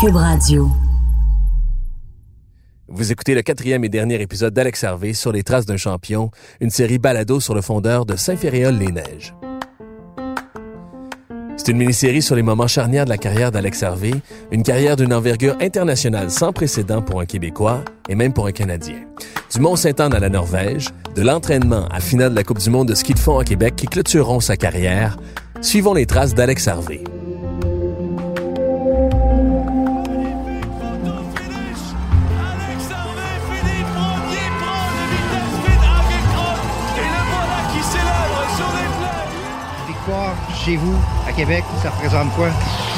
Cube 0.00 0.14
Radio. 0.14 0.70
Vous 2.86 3.10
écoutez 3.10 3.34
le 3.34 3.42
quatrième 3.42 3.82
et 3.82 3.88
dernier 3.88 4.20
épisode 4.22 4.54
d'Alex 4.54 4.84
Harvey 4.84 5.12
sur 5.12 5.32
les 5.32 5.42
traces 5.42 5.66
d'un 5.66 5.76
champion, 5.76 6.30
une 6.60 6.70
série 6.70 6.98
balado 6.98 7.40
sur 7.40 7.52
le 7.52 7.62
fondeur 7.62 8.06
de 8.06 8.14
Saint-Féréol-les-Neiges. 8.14 9.34
C'est 11.56 11.72
une 11.72 11.78
mini-série 11.78 12.22
sur 12.22 12.36
les 12.36 12.42
moments 12.42 12.68
charnières 12.68 13.06
de 13.06 13.10
la 13.10 13.18
carrière 13.18 13.50
d'Alex 13.50 13.82
Harvey, 13.82 14.12
une 14.52 14.62
carrière 14.62 14.94
d'une 14.94 15.12
envergure 15.12 15.56
internationale 15.60 16.30
sans 16.30 16.52
précédent 16.52 17.02
pour 17.02 17.20
un 17.20 17.26
Québécois 17.26 17.82
et 18.08 18.14
même 18.14 18.32
pour 18.32 18.46
un 18.46 18.52
Canadien. 18.52 19.00
Du 19.52 19.58
Mont-Saint-Anne 19.58 20.14
à 20.14 20.20
la 20.20 20.28
Norvège, 20.28 20.90
de 21.16 21.22
l'entraînement 21.22 21.88
à 21.88 21.98
finale 21.98 22.30
de 22.30 22.36
la 22.36 22.44
Coupe 22.44 22.60
du 22.60 22.70
monde 22.70 22.86
de 22.86 22.94
ski 22.94 23.14
de 23.14 23.18
fond 23.18 23.40
à 23.40 23.44
Québec 23.44 23.74
qui 23.74 23.86
clôtureront 23.86 24.38
sa 24.38 24.56
carrière, 24.56 25.18
suivons 25.60 25.94
les 25.94 26.06
traces 26.06 26.34
d'Alex 26.34 26.68
Harvey. 26.68 27.02
Chez 40.68 40.76
vous, 40.76 40.96
à 41.26 41.32
Québec, 41.32 41.64
ça 41.82 41.88
représente 41.88 42.30
quoi? 42.34 42.48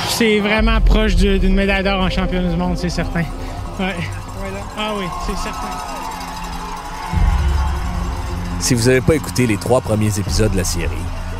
C'est 0.08 0.40
vraiment 0.40 0.80
proche 0.80 1.14
d'une 1.14 1.54
médaille 1.54 1.84
d'or 1.84 2.00
en 2.00 2.10
championnat 2.10 2.48
du 2.48 2.56
monde, 2.56 2.76
c'est 2.76 2.88
certain. 2.88 3.20
Ouais. 3.78 3.94
Ah 4.76 4.92
oui, 4.98 5.04
c'est 5.24 5.36
certain. 5.36 5.68
Si 8.58 8.74
vous 8.74 8.88
n'avez 8.88 9.00
pas 9.00 9.14
écouté 9.14 9.46
les 9.46 9.56
trois 9.56 9.80
premiers 9.80 10.18
épisodes 10.18 10.50
de 10.50 10.56
la 10.56 10.64
série, 10.64 10.90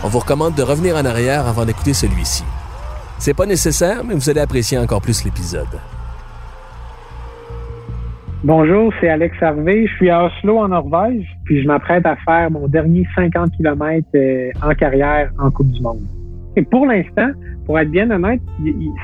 on 0.05 0.09
vous 0.09 0.20
recommande 0.20 0.55
de 0.55 0.62
revenir 0.62 0.95
en 0.95 1.05
arrière 1.05 1.48
avant 1.48 1.65
d'écouter 1.65 1.95
celui-ci. 1.95 2.45
C'est 3.19 3.34
pas 3.34 3.47
nécessaire, 3.47 4.05
mais 4.05 4.15
vous 4.15 4.31
allez 4.31 4.41
apprécier 4.41 4.78
encore 4.78 5.03
plus 5.03 5.25
l'épisode. 5.25 5.81
Bonjour, 8.44 8.92
c'est 9.00 9.09
Alex 9.09 9.34
Harvey. 9.42 9.87
Je 9.89 9.92
suis 9.97 10.11
à 10.11 10.27
Oslo, 10.27 10.61
en 10.61 10.69
Norvège, 10.69 11.27
puis 11.44 11.61
je 11.61 11.67
m'apprête 11.67 12.06
à 12.06 12.15
faire 12.25 12.53
mon 12.53 12.69
dernier 12.69 13.05
50 13.17 13.50
km 13.56 14.06
en 14.62 14.75
carrière 14.75 15.31
en 15.41 15.50
Coupe 15.50 15.72
du 15.72 15.81
Monde. 15.83 16.06
Et 16.56 16.62
pour 16.62 16.87
l'instant, 16.87 17.31
pour 17.67 17.79
être 17.79 17.91
bien 17.91 18.11
honnête, 18.11 18.41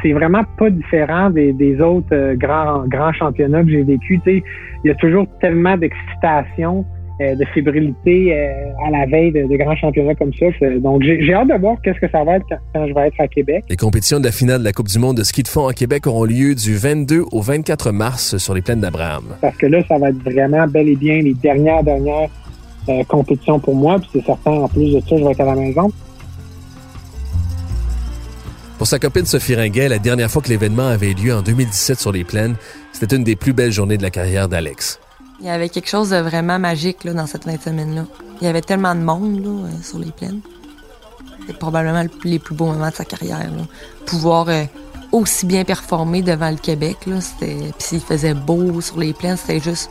c'est 0.03 0.13
vraiment 0.13 0.43
pas 0.59 0.71
différent 0.71 1.31
des, 1.31 1.53
des 1.53 1.81
autres 1.81 2.09
euh, 2.13 2.35
grands, 2.35 2.85
grands 2.89 3.13
championnats 3.13 3.63
que 3.63 3.71
j'ai 3.71 3.85
vécu. 3.85 4.21
Il 4.27 4.43
y 4.85 4.91
a 4.91 4.95
toujours 4.97 5.27
tellement 5.41 5.77
d'excitation, 5.77 6.85
euh, 7.21 7.37
de 7.37 7.45
fébrilité 7.55 8.35
euh, 8.35 8.87
à 8.89 8.91
la 8.91 9.07
veille 9.07 9.31
de, 9.31 9.47
de 9.47 9.57
grands 9.57 9.77
championnats 9.77 10.17
comme 10.17 10.33
ça. 10.35 10.47
Donc, 10.81 11.03
j'ai 11.03 11.33
hâte 11.33 11.49
de 11.49 11.55
voir 11.55 11.77
qu'est-ce 11.83 12.01
que 12.01 12.11
ça 12.11 12.25
va 12.25 12.37
être 12.37 12.47
quand, 12.49 12.59
quand 12.75 12.89
je 12.89 12.95
vais 12.95 13.07
être 13.07 13.21
à 13.21 13.29
Québec. 13.29 13.65
Les 13.71 13.77
compétitions 13.77 14.19
de 14.19 14.25
la 14.25 14.33
finale 14.33 14.59
de 14.59 14.65
la 14.65 14.73
Coupe 14.73 14.89
du 14.89 14.99
monde 14.99 15.17
de 15.17 15.23
ski 15.23 15.45
de 15.45 15.49
fond 15.49 15.69
à 15.69 15.73
Québec 15.73 16.09
auront 16.09 16.25
lieu 16.25 16.57
du 16.57 16.75
22 16.75 17.23
au 17.31 17.41
24 17.43 17.93
mars 17.93 18.37
sur 18.39 18.53
les 18.53 18.63
plaines 18.63 18.81
d'Abraham. 18.81 19.25
parce 19.41 19.57
que 19.57 19.67
là, 19.67 19.81
ça 19.87 19.97
va 19.99 20.09
être 20.09 20.23
vraiment 20.25 20.67
bel 20.67 20.89
et 20.89 20.97
bien 20.97 21.23
les 21.23 21.35
dernières, 21.35 21.85
dernières 21.85 22.31
compétitions 23.07 23.61
pour 23.61 23.77
moi. 23.77 24.01
Puis 24.01 24.09
c'est 24.15 24.25
certain, 24.25 24.51
en 24.51 24.69
plus 24.69 24.93
de 24.93 25.01
ça, 25.01 25.17
je 25.17 25.23
vais 25.23 25.31
être 25.31 25.41
à 25.41 25.55
la 25.55 25.55
maison. 25.55 25.93
Pour 28.79 28.87
sa 28.87 28.99
copine 28.99 29.25
Sophie 29.25 29.55
Ringuet, 29.55 29.89
la 29.89 29.99
dernière 29.99 30.31
fois 30.31 30.43
que 30.43 30.49
l'événement 30.49 30.87
avait 30.87 31.15
lieu 31.15 31.35
en 31.35 31.41
2017 31.43 31.99
sur 31.99 32.13
les 32.13 32.25
plaines, 32.25 32.57
c'était 32.93 33.17
une 33.17 33.25
des 33.25 33.37
plus 33.37 33.53
belles 33.55 33.73
journées 33.73 33.97
de 33.97 34.03
la 34.03 34.11
carrière 34.11 34.49
d'Alex. 34.49 35.01
Il 35.41 35.47
y 35.47 35.51
avait 35.51 35.69
quelque 35.69 35.89
chose 35.89 36.11
de 36.11 36.17
vraiment 36.17 36.59
magique 36.59 37.05
là, 37.05 37.13
dans 37.15 37.27
cette 37.27 37.45
fin 37.45 37.55
de 37.55 37.61
semaine-là. 37.61 38.05
Il 38.41 38.45
y 38.47 38.49
avait 38.49 38.61
tellement 38.61 38.95
de 38.95 39.01
monde 39.01 39.43
là, 39.45 39.51
euh, 39.69 39.83
sur 39.83 39.99
les 39.99 40.11
plaines. 40.11 40.41
C'est 41.47 41.59
probablement 41.59 42.03
le- 42.03 42.11
les 42.25 42.39
plus 42.39 42.55
beaux 42.55 42.67
moments 42.67 42.89
de 42.91 42.95
sa 42.95 43.05
carrière. 43.05 43.47
Pouvoir 44.05 44.49
euh, 44.49 44.65
aussi 45.13 45.47
bien 45.47 45.65
performer 45.65 46.23
devant 46.23 46.51
le 46.51 46.57
Québec, 46.57 46.97
c'était. 47.21 47.57
Puis 47.79 47.89
il 47.93 48.01
faisait 48.01 48.35
beau 48.35 48.81
sur 48.81 48.99
les 48.99 49.13
plaines, 49.15 49.37
c'était 49.37 49.61
juste 49.61 49.91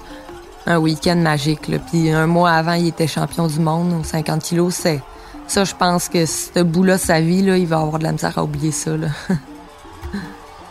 un 0.67 0.77
week-end 0.77 1.15
magique. 1.15 1.71
Puis 1.91 2.09
un 2.11 2.27
mois 2.27 2.51
avant, 2.51 2.73
il 2.73 2.87
était 2.87 3.07
champion 3.07 3.47
du 3.47 3.59
monde 3.59 3.93
aux 3.99 4.03
50 4.03 4.41
kilos. 4.43 4.73
C'est 4.75 5.01
ça, 5.47 5.63
je 5.63 5.75
pense 5.75 6.09
que 6.09 6.25
ce 6.25 6.61
bout-là 6.61 6.97
sa 6.97 7.21
vie, 7.21 7.39
il 7.39 7.67
va 7.67 7.79
avoir 7.79 7.99
de 7.99 8.03
la 8.03 8.11
misère 8.11 8.37
à 8.37 8.43
oublier 8.43 8.71
ça. 8.71 8.91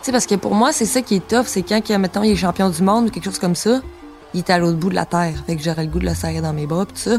Tu 0.01 0.11
sais, 0.11 0.11
parce 0.11 0.27
que 0.27 0.35
pour 0.35 0.53
moi, 0.53 0.71
c'est 0.71 0.85
ça 0.85 1.01
qui 1.01 1.15
est 1.15 1.27
tough, 1.27 1.45
c'est 1.47 1.63
quand, 1.63 1.81
mettons, 1.97 2.21
il 2.21 2.33
est 2.33 2.35
champion 2.35 2.69
du 2.69 2.83
monde 2.83 3.07
ou 3.07 3.09
quelque 3.09 3.25
chose 3.25 3.39
comme 3.39 3.55
ça 3.55 3.81
il 4.35 4.39
était 4.41 4.53
à 4.53 4.59
l'autre 4.59 4.77
bout 4.77 4.89
de 4.89 4.95
la 4.95 5.05
terre. 5.05 5.33
Fait 5.47 5.55
que 5.55 5.63
j'aurais 5.63 5.85
le 5.85 5.89
goût 5.89 5.99
de 5.99 6.05
le 6.05 6.13
serrer 6.13 6.41
dans 6.41 6.53
mes 6.53 6.67
bras 6.67 6.85
pis 6.85 6.99
ça. 6.99 7.17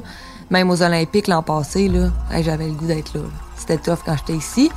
Même 0.50 0.70
aux 0.70 0.82
Olympiques 0.82 1.26
l'an 1.26 1.42
passé, 1.42 1.88
là, 1.88 2.10
j'avais 2.42 2.68
le 2.68 2.74
goût 2.74 2.86
d'être 2.86 3.14
là. 3.14 3.22
C'était 3.56 3.78
tough 3.78 3.98
quand 4.04 4.16
j'étais 4.16 4.34
ici. 4.34 4.70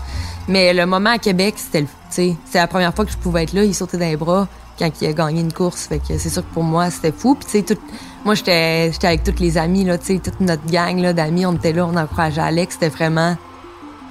Mais 0.48 0.74
le 0.74 0.86
moment 0.86 1.12
à 1.12 1.18
Québec, 1.20 1.56
c'était 1.58 1.82
le. 1.82 1.88
C'est 2.10 2.38
la 2.56 2.68
première 2.68 2.96
fois 2.96 3.06
que 3.06 3.12
je 3.12 3.18
pouvais 3.18 3.44
être 3.44 3.54
là. 3.54 3.64
Il 3.64 3.76
sautait 3.76 3.98
dans 3.98 4.06
les 4.06 4.18
bras 4.18 4.48
quand 4.80 4.90
il 5.02 5.08
a 5.08 5.14
gagné 5.14 5.42
une 5.42 5.54
course. 5.54 5.88
Fait 5.88 6.00
que 6.00 6.18
c'est 6.18 6.30
sûr 6.30 6.42
que 6.48 6.54
pour 6.54 6.64
moi, 6.64 6.90
c'était 6.90 7.12
fou. 7.12 7.36
Puis 7.36 7.64
tu 7.64 7.74
sais, 7.74 7.80
moi, 8.26 8.34
j'étais 8.36 8.92
j'étais 8.92 9.08
avec 9.08 9.24
tous 9.24 9.40
les 9.40 9.58
amis, 9.58 9.84
là, 9.84 9.98
tu 9.98 10.06
sais, 10.06 10.20
toute 10.20 10.40
notre 10.40 10.66
gang 10.66 10.98
là, 11.00 11.14
d'amis. 11.14 11.46
On 11.46 11.54
était 11.54 11.74
là, 11.74 11.86
on 11.86 11.96
encourageait 11.96 12.42
Alex. 12.42 12.76
C'était 12.76 12.90
vraiment 12.90 13.36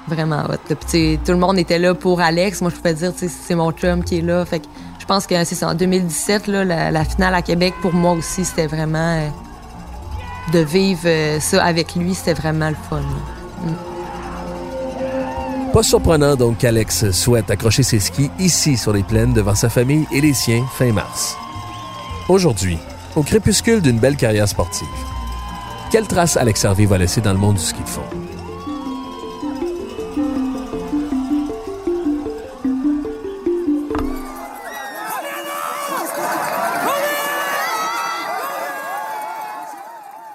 vraiment 0.07 0.45
hot. 0.45 0.57
tout 0.69 1.33
le 1.33 1.37
monde 1.37 1.59
était 1.59 1.79
là 1.79 1.95
pour 1.95 2.21
Alex. 2.21 2.61
Moi, 2.61 2.71
je 2.71 2.77
pouvais 2.77 2.95
dire, 2.95 3.13
tu 3.13 3.21
sais, 3.21 3.29
c'est 3.29 3.55
mon 3.55 3.73
chum 3.73 4.05
qui 4.05 4.19
est 4.19 4.23
là. 4.23 4.45
Fait 4.45 4.61
que 4.61 4.67
je 4.99 5.07
pense 5.07 5.27
que 5.27 5.43
c'est. 5.45 5.65
En 5.65 5.75
2017, 5.75 6.47
là, 6.49 6.91
la, 6.91 7.05
finale 7.05 7.35
à 7.35 7.43
Québec, 7.43 7.75
pour 7.81 7.95
moi 7.95 8.13
aussi, 8.13 8.45
c'était 8.45 8.67
vraiment 8.67 9.19
euh, 9.19 9.29
de 10.53 10.59
vivre 10.61 11.03
euh, 11.07 11.41
ça 11.41 11.65
avec 11.65 11.95
lui. 11.95 12.15
C'était 12.15 12.35
vraiment 12.35 12.69
le 12.69 12.77
fun. 12.89 13.01
là. 13.01 13.88
Pas 15.79 15.85
surprenant 15.85 16.35
donc 16.35 16.59
qu'Alex 16.59 17.13
souhaite 17.13 17.53
accrocher 17.53 17.85
ses 17.85 18.01
skis 18.01 18.33
ici 18.41 18.77
sur 18.77 18.93
les 18.93 19.05
plaines 19.05 19.33
devant 19.33 19.55
sa 19.55 19.69
famille 19.69 20.09
et 20.13 20.21
les 20.21 20.35
siens 20.35 20.65
fin 20.73 20.91
mars. 20.93 21.37
Aujourd'hui, 22.29 22.79
au 23.15 23.23
crépuscule 23.23 23.81
d'une 23.81 24.01
belle 24.01 24.17
carrière 24.17 24.49
sportive, 24.49 24.89
quelle 25.93 26.09
trace 26.09 26.37
Alex 26.37 26.65
Harvey 26.65 26.85
va 26.85 26.99
laisser 26.99 27.21
dans 27.21 27.33
le 27.33 27.39
monde 27.39 27.55
du 27.55 27.63
ski 27.63 27.81
de 27.81 27.89
fond? 27.89 28.03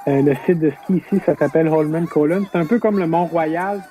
Euh, 0.08 0.22
le 0.22 0.36
site 0.46 0.60
de 0.60 0.72
ski 0.84 1.02
ici, 1.06 1.22
ça 1.26 1.36
s'appelle 1.36 1.68
Holman 1.68 2.08
Colon. 2.08 2.46
C'est 2.50 2.58
un 2.58 2.66
peu 2.66 2.80
comme 2.80 2.98
le 2.98 3.08
Mont-Royal 3.08 3.82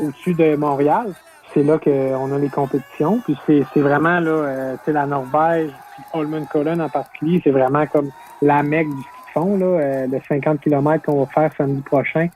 au-dessus 0.00 0.34
de 0.34 0.56
Montréal. 0.56 1.12
C'est 1.54 1.62
là 1.62 1.78
qu'on 1.78 2.32
a 2.32 2.38
les 2.38 2.48
compétitions. 2.48 3.20
Puis 3.24 3.36
c'est 3.46 3.64
c'est 3.74 3.80
vraiment 3.80 4.20
là, 4.20 4.30
euh, 4.30 4.76
tu 4.78 4.86
sais, 4.86 4.92
la 4.92 5.06
Norvège, 5.06 5.70
puis 5.94 6.04
Holman 6.14 6.46
Colon 6.46 6.80
en 6.80 6.88
particulier, 6.88 7.40
c'est 7.44 7.50
vraiment 7.50 7.86
comme 7.86 8.10
la 8.40 8.62
mecque 8.62 8.88
du 8.88 9.02
ski 9.02 9.08
de 9.26 9.32
fond, 9.32 9.56
là, 9.56 9.66
euh, 9.66 10.06
le 10.06 10.20
50 10.28 10.60
km 10.60 11.04
qu'on 11.04 11.24
va 11.24 11.26
faire 11.26 11.50
samedi 11.56 11.82
prochain. 11.82 12.28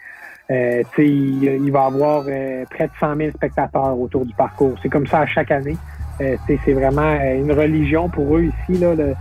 Euh, 0.50 0.82
il, 0.98 1.44
il 1.44 1.72
va 1.72 1.82
y 1.82 1.86
avoir 1.86 2.24
euh, 2.28 2.64
près 2.70 2.86
de 2.86 2.92
100 3.00 3.16
000 3.16 3.30
spectateurs 3.30 3.98
autour 3.98 4.24
du 4.24 4.34
parcours. 4.34 4.74
C'est 4.82 4.88
comme 4.88 5.06
ça 5.06 5.20
à 5.20 5.26
chaque 5.26 5.50
année. 5.50 5.76
Euh, 6.20 6.36
c'est 6.46 6.72
vraiment 6.72 7.02
euh, 7.02 7.38
une 7.38 7.52
religion 7.52 8.08
pour 8.08 8.36
eux 8.36 8.44
ici, 8.44 8.80
là, 8.80 8.94
le, 8.94 9.14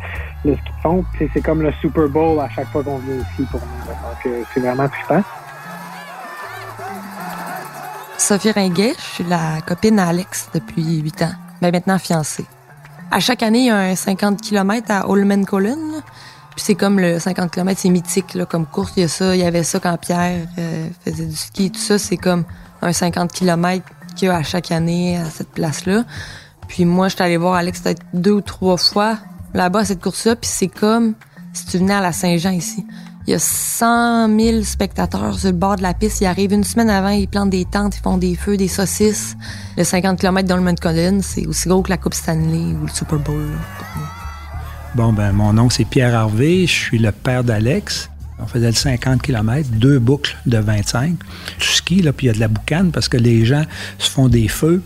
le 0.45 0.53
ski 0.55 0.63
de 0.63 0.81
fond. 0.81 1.05
C'est 1.33 1.41
comme 1.41 1.61
le 1.61 1.71
Super 1.73 2.07
Bowl 2.07 2.39
à 2.39 2.49
chaque 2.49 2.67
fois 2.67 2.83
qu'on 2.83 2.97
vient 2.99 3.15
ici 3.15 3.43
pour 3.51 3.59
nous. 3.59 3.87
Donc, 3.87 4.25
euh, 4.27 4.43
c'est 4.53 4.61
vraiment 4.61 4.87
trippant. 4.87 5.21
Sophie 8.17 8.51
Ringuet, 8.51 8.93
je 8.97 9.13
suis 9.15 9.23
la 9.25 9.61
copine 9.61 9.99
à 9.99 10.07
Alex 10.07 10.49
depuis 10.53 10.99
8 10.99 11.21
ans, 11.23 11.31
mais 11.61 11.71
maintenant 11.71 11.99
fiancée. 11.99 12.45
À 13.11 13.19
chaque 13.19 13.43
année, 13.43 13.59
il 13.59 13.65
y 13.65 13.69
a 13.69 13.77
un 13.77 13.95
50 13.95 14.41
km 14.41 14.89
à 14.89 15.09
Holmenkollen. 15.09 15.91
là. 15.91 16.01
Puis 16.55 16.63
c'est 16.65 16.75
comme 16.75 16.99
le 16.99 17.19
50 17.19 17.51
km, 17.51 17.79
c'est 17.79 17.89
mythique 17.89 18.33
là, 18.33 18.45
comme 18.45 18.65
course. 18.65 18.93
Il 18.95 19.01
y 19.01 19.03
a 19.03 19.07
ça, 19.09 19.35
il 19.35 19.41
y 19.41 19.43
avait 19.43 19.63
ça 19.63 19.79
quand 19.79 19.97
Pierre 19.97 20.47
euh, 20.57 20.87
faisait 21.03 21.25
du 21.25 21.35
ski. 21.35 21.69
Tout 21.69 21.79
ça, 21.79 21.99
c'est 21.99 22.17
comme 22.17 22.45
un 22.81 22.93
50 22.93 23.31
km 23.31 23.85
qu'il 24.15 24.29
y 24.29 24.31
a 24.31 24.37
à 24.37 24.43
chaque 24.43 24.71
année 24.71 25.17
à 25.17 25.29
cette 25.29 25.49
place-là. 25.49 26.05
Puis 26.67 26.85
moi, 26.85 27.09
je 27.09 27.15
suis 27.15 27.23
allée 27.23 27.37
voir 27.37 27.55
Alex 27.55 27.81
peut-être 27.81 28.01
deux 28.13 28.31
ou 28.31 28.41
trois 28.41 28.77
fois 28.77 29.17
là-bas 29.53 29.79
à 29.79 29.85
cette 29.85 30.01
course-là. 30.01 30.37
Puis 30.37 30.49
c'est 30.51 30.67
comme 30.67 31.13
si 31.51 31.65
tu 31.65 31.77
venais 31.77 31.93
à 31.93 32.01
la 32.01 32.13
Saint-Jean 32.13 32.51
ici. 32.51 32.85
Il 33.27 33.31
y 33.31 33.33
a 33.33 33.39
100 33.39 34.39
000 34.39 34.63
spectateurs 34.63 35.37
sur 35.39 35.47
le 35.49 35.53
bord 35.53 35.77
de 35.77 35.81
la 35.81 35.93
piste. 35.95 36.21
Ils 36.21 36.25
arrivent 36.27 36.53
une 36.53 36.63
semaine 36.63 36.89
avant, 36.91 37.09
ils 37.09 37.27
plantent 37.27 37.49
des 37.49 37.65
tentes, 37.65 37.97
ils 37.97 38.01
font 38.01 38.17
des 38.17 38.35
feux, 38.35 38.55
des 38.55 38.67
saucisses. 38.67 39.35
Le 39.77 39.83
50 39.83 40.19
km 40.19 40.47
d'Holman 40.47 40.75
Collins, 40.79 41.21
c'est 41.23 41.47
aussi 41.47 41.67
gros 41.67 41.81
que 41.81 41.89
la 41.89 41.97
Coupe 41.97 42.13
Stanley 42.13 42.75
ou 42.79 42.83
le 42.85 42.91
Super 42.91 43.17
Bowl. 43.19 43.47
Bon, 44.93 45.11
ben, 45.11 45.31
mon 45.31 45.53
nom, 45.53 45.69
c'est 45.69 45.85
Pierre 45.85 46.15
Harvey. 46.15 46.67
Je 46.67 46.71
suis 46.73 46.99
le 46.99 47.11
père 47.11 47.43
d'Alex. 47.43 48.09
On 48.39 48.45
faisait 48.45 48.67
le 48.67 48.73
50 48.75 49.21
km, 49.21 49.69
deux 49.71 49.97
boucles 49.97 50.35
de 50.45 50.57
25. 50.57 51.15
Du 51.59 51.65
ski, 51.65 52.01
là, 52.01 52.13
puis 52.13 52.27
il 52.27 52.29
y 52.29 52.31
a 52.31 52.33
de 52.33 52.39
la 52.39 52.47
boucane 52.47 52.91
parce 52.91 53.07
que 53.09 53.17
les 53.17 53.43
gens 53.45 53.63
se 53.97 54.09
font 54.11 54.27
des 54.27 54.47
feux 54.49 54.83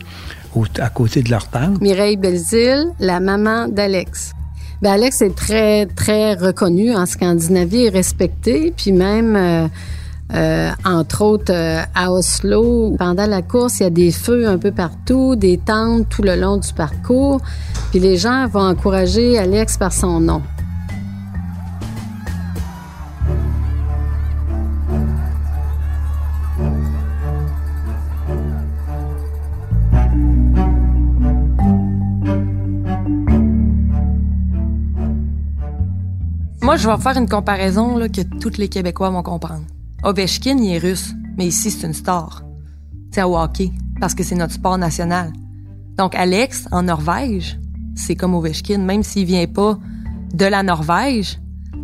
au- 0.56 0.66
à 0.80 0.90
côté 0.90 1.24
de 1.24 1.30
leur 1.30 1.48
tente. 1.50 1.82
Mireille 1.82 2.16
Belzile, 2.16 2.86
la 3.00 3.20
maman 3.20 3.68
d'Alex. 3.68 4.32
Ben 4.82 4.92
Alex 4.92 5.22
est 5.22 5.36
très, 5.36 5.86
très 5.88 6.36
reconnu 6.36 6.96
en 6.96 7.06
Scandinavie 7.06 7.86
et 7.86 7.90
respecté. 7.90 8.74
Puis 8.76 8.92
même, 8.92 9.36
euh, 9.36 9.68
Euh, 10.32 10.70
entre 10.86 11.24
autres, 11.24 11.52
euh, 11.52 11.82
à 11.96 12.12
Oslo, 12.12 12.96
pendant 13.00 13.26
la 13.26 13.42
course, 13.42 13.80
il 13.80 13.84
y 13.84 13.86
a 13.88 13.90
des 13.90 14.12
feux 14.12 14.48
un 14.48 14.60
peu 14.60 14.72
partout, 14.72 15.36
des 15.36 15.58
tentes 15.58 16.08
tout 16.08 16.22
le 16.22 16.36
long 16.36 16.58
du 16.58 16.72
parcours. 16.74 17.42
Puis 17.90 18.00
les 18.00 18.18
gens 18.18 18.48
vont 18.48 18.62
encourager 18.62 19.40
Alex 19.40 19.78
par 19.78 19.92
son 19.92 20.20
nom. 20.20 20.44
Moi, 36.62 36.76
je 36.76 36.90
vais 36.90 36.98
faire 36.98 37.18
une 37.18 37.30
comparaison 37.30 37.98
là, 37.98 38.10
que 38.10 38.22
tous 38.22 38.58
les 38.58 38.68
Québécois 38.68 39.10
vont 39.10 39.24
comprendre. 39.24 39.64
Ovechkin, 40.04 40.58
il 40.58 40.74
est 40.74 40.78
russe, 40.78 41.14
mais 41.38 41.48
ici, 41.48 41.72
c'est 41.72 41.88
une 41.88 41.94
star. 41.94 42.44
C'est 43.12 43.24
au 43.24 43.38
hockey, 43.38 43.72
parce 44.00 44.14
que 44.14 44.24
c'est 44.24 44.36
notre 44.36 44.54
sport 44.54 44.78
national. 44.78 45.32
Donc, 45.98 46.16
Alex, 46.16 46.68
en 46.72 46.84
Norvège, 46.84 47.58
c'est 47.96 48.16
comme 48.16 48.34
Ovechkin, 48.34 48.80
même 48.80 49.04
s'il 49.04 49.26
vient 49.26 49.48
pas 49.48 49.78
de 50.34 50.46
la 50.46 50.62
Norvège. 50.62 51.40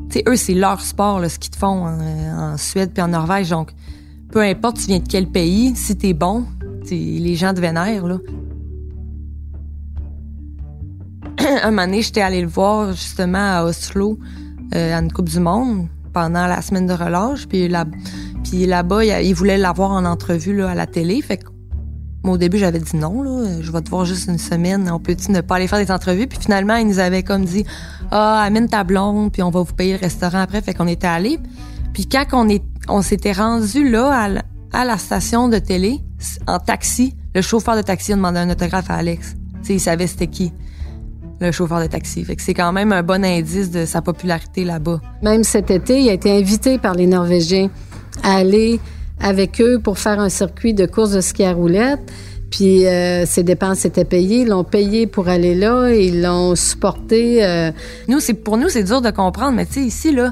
Tu 0.09 0.21
eux, 0.27 0.35
c'est 0.35 0.53
leur 0.53 0.81
sport, 0.81 1.23
ce 1.29 1.39
qu'ils 1.39 1.51
te 1.51 1.57
font 1.57 1.87
en, 1.87 2.53
en 2.53 2.57
Suède 2.57 2.91
puis 2.93 3.01
en 3.01 3.07
Norvège. 3.07 3.49
Donc, 3.49 3.71
peu 4.31 4.41
importe 4.41 4.77
tu 4.77 4.87
viens 4.87 4.99
de 4.99 5.07
quel 5.07 5.27
pays, 5.27 5.73
si 5.75 5.95
t'es 5.97 6.13
bon, 6.13 6.45
les 6.91 7.35
gens 7.35 7.53
te 7.53 7.61
vénèrent, 7.61 8.07
là. 8.07 8.17
Un 11.63 11.71
moment 11.71 12.01
j'étais 12.01 12.21
allée 12.21 12.41
le 12.41 12.47
voir, 12.47 12.91
justement, 12.91 13.57
à 13.57 13.63
Oslo, 13.63 14.19
euh, 14.21 14.44
à 14.71 14.99
une 14.99 15.11
Coupe 15.11 15.29
du 15.29 15.39
Monde 15.39 15.87
pendant 16.15 16.47
la 16.47 16.61
semaine 16.61 16.87
de 16.87 16.93
relâche. 16.93 17.45
Puis 17.47 17.67
là, 17.67 17.85
puis 18.43 18.65
là-bas, 18.65 19.03
il, 19.03 19.33
voulait 19.33 19.57
l'avoir 19.57 19.91
en 19.91 20.05
entrevue 20.05 20.55
là, 20.55 20.69
à 20.69 20.75
la 20.75 20.87
télé. 20.87 21.21
Fait 21.21 21.37
que 21.37 21.49
moi, 22.23 22.35
au 22.35 22.37
début, 22.37 22.57
j'avais 22.57 22.79
dit 22.79 22.95
non, 22.95 23.21
là, 23.21 23.61
je 23.61 23.71
vais 23.71 23.81
te 23.81 23.89
voir 23.89 24.05
juste 24.05 24.27
une 24.27 24.37
semaine. 24.37 24.89
On 24.89 24.99
peut-tu 24.99 25.31
ne 25.31 25.41
pas 25.41 25.55
aller 25.57 25.67
faire 25.67 25.83
des 25.83 25.91
entrevues? 25.91 26.27
Puis 26.27 26.39
finalement, 26.39 26.75
il 26.75 26.87
nous 26.87 26.99
avait 26.99 27.21
comme 27.21 27.43
dit 27.43 27.65
Ah, 28.11 28.41
amène 28.41 28.69
ta 28.69 28.83
blonde, 28.83 29.31
puis 29.31 29.43
on 29.43 29.49
va 29.49 29.61
vous 29.61 29.73
payer 29.73 29.93
le 29.93 29.99
restaurant 29.99 30.39
après. 30.39 30.61
Fait 30.61 30.73
qu'on 30.73 30.87
était 30.87 31.05
allés. 31.05 31.37
Puis 31.93 32.07
quand 32.07 32.25
on, 32.33 32.49
est, 32.49 32.63
on 32.87 33.01
s'était 33.01 33.33
rendu 33.33 33.89
là, 33.89 34.11
à 34.11 34.27
la, 34.29 34.41
à 34.71 34.85
la 34.85 34.97
station 34.97 35.49
de 35.49 35.59
télé, 35.59 35.99
en 36.47 36.59
taxi, 36.59 37.15
le 37.33 37.41
chauffeur 37.41 37.75
de 37.75 37.81
taxi 37.81 38.13
a 38.13 38.15
demandé 38.15 38.39
un 38.39 38.49
autographe 38.49 38.89
à 38.89 38.95
Alex. 38.95 39.35
sais, 39.63 39.73
il 39.73 39.79
savait 39.79 40.07
c'était 40.07 40.27
qui 40.27 40.53
le 41.39 41.51
chauffeur 41.51 41.81
de 41.81 41.87
taxi. 41.87 42.23
Fait 42.23 42.35
que 42.35 42.41
c'est 42.41 42.53
quand 42.53 42.71
même 42.71 42.91
un 42.91 43.03
bon 43.03 43.23
indice 43.23 43.71
de 43.71 43.85
sa 43.85 44.01
popularité 44.01 44.63
là-bas. 44.63 45.01
Même 45.21 45.43
cet 45.43 45.71
été, 45.71 46.01
il 46.01 46.09
a 46.09 46.13
été 46.13 46.31
invité 46.31 46.77
par 46.77 46.93
les 46.93 47.07
Norvégiens 47.07 47.69
à 48.23 48.35
aller 48.37 48.79
avec 49.19 49.61
eux 49.61 49.79
pour 49.79 49.97
faire 49.97 50.19
un 50.19 50.29
circuit 50.29 50.73
de 50.73 50.85
course 50.85 51.11
de 51.11 51.21
ski 51.21 51.43
à 51.43 51.53
roulette. 51.53 52.11
Puis 52.51 52.85
euh, 52.85 53.25
ses 53.25 53.43
dépenses 53.43 53.85
étaient 53.85 54.05
payées, 54.05 54.41
ils 54.41 54.47
l'ont 54.47 54.63
payé 54.63 55.07
pour 55.07 55.27
aller 55.27 55.55
là, 55.55 55.89
et 55.89 56.07
ils 56.07 56.21
l'ont 56.21 56.55
supporté. 56.55 57.43
Euh... 57.43 57.71
Nous, 58.07 58.19
c'est 58.19 58.33
pour 58.33 58.57
nous, 58.57 58.69
c'est 58.69 58.83
dur 58.83 59.01
de 59.01 59.09
comprendre, 59.09 59.57
mais 59.57 59.65
tu 59.65 59.73
sais 59.73 59.81
ici 59.81 60.11
là, 60.11 60.31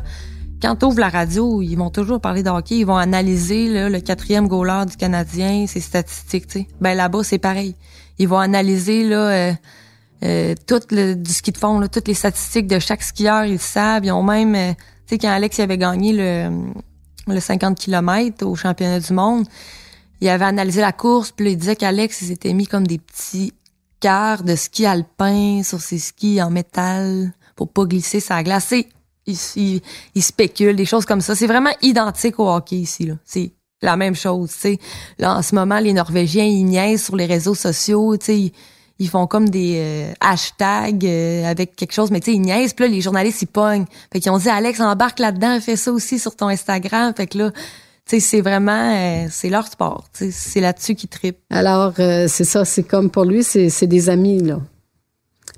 quand 0.61 0.77
tu 0.77 0.85
ouvres 0.85 0.99
la 0.99 1.09
radio, 1.09 1.61
ils 1.61 1.75
vont 1.75 1.89
toujours 1.89 2.21
parler 2.21 2.41
de 2.41 2.49
hockey, 2.49 2.77
ils 2.77 2.85
vont 2.85 2.95
analyser 2.95 3.67
là, 3.67 3.89
le 3.89 3.99
quatrième 3.99 4.47
goaler 4.47 4.85
du 4.89 4.95
Canadien, 4.95 5.65
ses 5.67 5.81
statistiques, 5.81 6.45
sais. 6.49 6.67
Ben 6.79 6.95
là-bas, 6.95 7.23
c'est 7.23 7.39
pareil. 7.39 7.75
Ils 8.19 8.29
vont 8.29 8.39
analyser 8.39 9.03
là. 9.03 9.29
Euh, 9.29 9.53
euh, 10.23 10.55
tout 10.67 10.81
le, 10.91 11.15
du 11.15 11.31
ski 11.33 11.51
de 11.51 11.57
fond, 11.57 11.79
là, 11.79 11.87
toutes 11.87 12.07
les 12.07 12.13
statistiques 12.13 12.67
de 12.67 12.79
chaque 12.79 13.03
skieur, 13.03 13.45
ils 13.45 13.59
savent. 13.59 14.05
Ils 14.05 14.11
ont 14.11 14.23
même, 14.23 14.55
euh, 14.55 14.73
tu 14.73 15.15
sais, 15.15 15.17
quand 15.17 15.29
Alex 15.29 15.59
avait 15.59 15.77
gagné 15.77 16.13
le, 16.13 16.71
le 17.27 17.39
50 17.39 17.77
km 17.77 18.45
au 18.45 18.55
championnat 18.55 18.99
du 18.99 19.13
monde, 19.13 19.45
il 20.21 20.29
avait 20.29 20.45
analysé 20.45 20.79
la 20.81 20.93
course, 20.93 21.31
puis 21.31 21.51
il 21.51 21.57
disait 21.57 21.75
qu'Alex, 21.75 22.21
il 22.21 22.27
s'était 22.27 22.53
mis 22.53 22.67
comme 22.67 22.87
des 22.87 22.99
petits 22.99 23.53
quarts 23.99 24.43
de 24.43 24.55
ski 24.55 24.85
alpin 24.85 25.61
sur 25.63 25.81
ses 25.81 25.99
skis 25.99 26.41
en 26.41 26.49
métal 26.49 27.33
pour 27.55 27.69
pas 27.69 27.85
glisser 27.85 28.19
sa 28.19 28.43
glace. 28.43 28.73
Il, 29.25 29.37
il, 29.55 29.81
il, 30.15 30.23
spécule, 30.23 30.75
des 30.75 30.85
choses 30.85 31.05
comme 31.05 31.21
ça. 31.21 31.35
C'est 31.35 31.47
vraiment 31.47 31.73
identique 31.81 32.39
au 32.39 32.49
hockey 32.49 32.77
ici. 32.77 33.05
Là. 33.05 33.15
C'est 33.25 33.51
la 33.81 33.97
même 33.97 34.15
chose. 34.15 34.49
sais 34.49 34.79
Là, 35.19 35.37
en 35.37 35.41
ce 35.41 35.55
moment, 35.55 35.79
les 35.79 35.93
Norvégiens, 35.93 36.45
ils 36.45 36.63
niaisent 36.63 37.03
sur 37.03 37.15
les 37.15 37.25
réseaux 37.25 37.55
sociaux. 37.55 38.15
sais 38.19 38.51
ils 38.99 39.09
font 39.09 39.27
comme 39.27 39.49
des 39.49 39.75
euh, 39.77 40.13
hashtags 40.19 41.05
euh, 41.05 41.45
avec 41.45 41.75
quelque 41.75 41.93
chose, 41.93 42.11
mais 42.11 42.19
tu 42.19 42.31
sais, 42.31 42.37
ils 42.37 42.41
niaisent. 42.41 42.73
Puis 42.73 42.85
là, 42.85 42.91
les 42.91 43.01
journalistes, 43.01 43.41
ils 43.41 43.47
pognent. 43.47 43.85
Fait 44.11 44.19
qu'ils 44.19 44.31
ont 44.31 44.37
dit, 44.37 44.49
Alex, 44.49 44.79
embarque 44.79 45.19
là-dedans, 45.19 45.59
fais 45.59 45.75
ça 45.75 45.91
aussi 45.91 46.19
sur 46.19 46.35
ton 46.35 46.47
Instagram. 46.47 47.13
Fait 47.15 47.27
que 47.27 47.37
là, 47.37 47.51
tu 47.51 47.59
sais, 48.05 48.19
c'est 48.19 48.41
vraiment, 48.41 48.95
euh, 48.95 49.27
c'est 49.29 49.49
leur 49.49 49.67
sport. 49.67 50.05
C'est 50.13 50.59
là-dessus 50.59 50.95
qu'ils 50.95 51.09
trippent. 51.09 51.39
Alors, 51.49 51.93
c'est 51.95 52.43
ça, 52.43 52.65
c'est 52.65 52.83
comme 52.83 53.09
pour 53.09 53.25
lui, 53.25 53.43
c'est 53.43 53.87
des 53.87 54.09
amis, 54.09 54.41
là. 54.41 54.59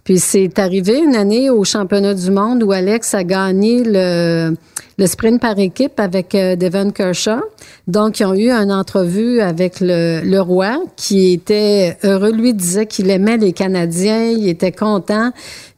Puis 0.03 0.19
c'est 0.19 0.59
arrivé 0.59 0.99
une 0.99 1.15
année 1.15 1.49
au 1.49 1.63
championnat 1.63 2.13
du 2.13 2.29
monde 2.29 2.61
où 2.61 2.71
Alex 2.71 3.15
a 3.15 3.23
gagné 3.23 3.83
le, 3.83 4.55
le 4.97 5.07
sprint 5.07 5.41
par 5.41 5.57
équipe 5.59 5.99
avec 5.99 6.35
euh, 6.35 6.55
Devon 6.55 6.91
Kershaw. 6.91 7.41
Donc, 7.87 8.19
ils 8.19 8.25
ont 8.25 8.33
eu 8.33 8.49
une 8.49 8.71
entrevue 8.71 9.41
avec 9.41 9.79
le, 9.79 10.21
le 10.23 10.41
roi 10.41 10.77
qui 10.95 11.33
était 11.33 11.97
heureux. 12.03 12.31
Lui 12.31 12.53
disait 12.53 12.85
qu'il 12.85 13.09
aimait 13.09 13.37
les 13.37 13.53
Canadiens, 13.53 14.31
il 14.31 14.47
était 14.47 14.71
content. 14.71 15.31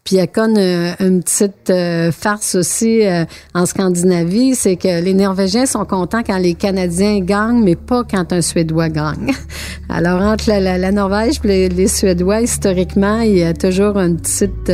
Puis 0.07 0.15
il 0.15 0.19
y 0.19 0.21
a 0.21 0.27
comme 0.27 0.55
euh, 0.55 0.93
une, 1.01 1.21
petite 1.21 1.69
euh, 1.69 2.13
farce 2.13 2.55
aussi 2.55 3.05
euh, 3.05 3.25
en 3.53 3.65
Scandinavie, 3.65 4.55
c'est 4.55 4.77
que 4.77 5.03
les 5.03 5.13
Norvégiens 5.13 5.65
sont 5.65 5.83
contents 5.83 6.23
quand 6.25 6.37
les 6.37 6.53
Canadiens 6.53 7.19
gagnent, 7.19 7.61
mais 7.61 7.75
pas 7.75 8.05
quand 8.09 8.31
un 8.31 8.41
Suédois 8.41 8.87
gagne. 8.87 9.33
Alors 9.89 10.21
entre 10.21 10.47
la, 10.47 10.77
la, 10.77 10.91
Norvège 10.93 11.41
et 11.43 11.67
les, 11.67 11.87
Suédois, 11.89 12.39
historiquement, 12.39 13.19
il 13.19 13.39
y 13.39 13.43
a 13.43 13.53
toujours 13.53 13.97
une 13.97 14.15
petite 14.15 14.71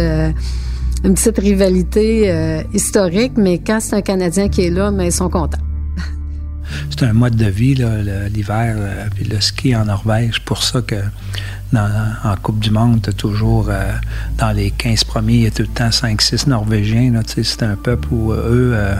une 1.03 1.13
petite 1.15 1.37
rivalité 1.37 2.63
historique, 2.73 3.33
mais 3.35 3.59
quand 3.59 3.79
c'est 3.79 3.95
un 3.95 4.01
Canadien 4.01 4.49
qui 4.49 4.61
est 4.61 4.69
là, 4.69 4.91
mais 4.91 5.07
ils 5.07 5.11
sont 5.11 5.29
contents. 5.29 5.59
C'est 6.89 7.03
un 7.03 7.13
mode 7.13 7.35
de 7.35 7.45
vie, 7.45 7.75
l'hiver, 8.33 8.77
puis 9.13 9.25
le 9.25 9.39
ski 9.41 9.75
en 9.75 9.85
Norvège. 9.85 10.39
Pour 10.45 10.63
ça 10.63 10.81
que 10.81 10.95
en 11.77 12.35
Coupe 12.41 12.59
du 12.59 12.71
Monde, 12.71 13.01
tu 13.03 13.13
toujours, 13.13 13.67
euh, 13.69 13.91
dans 14.37 14.51
les 14.51 14.71
15 14.71 15.03
premiers, 15.03 15.33
il 15.33 15.43
y 15.43 15.47
a 15.47 15.51
tout 15.51 15.63
le 15.63 15.67
temps 15.67 15.89
5-6 15.89 16.47
Norvégiens. 16.47 17.11
C'est 17.25 17.63
un 17.63 17.75
peuple 17.75 18.07
où 18.11 18.31
euh, 18.31 18.49
eux, 18.49 18.71
euh, 18.75 18.95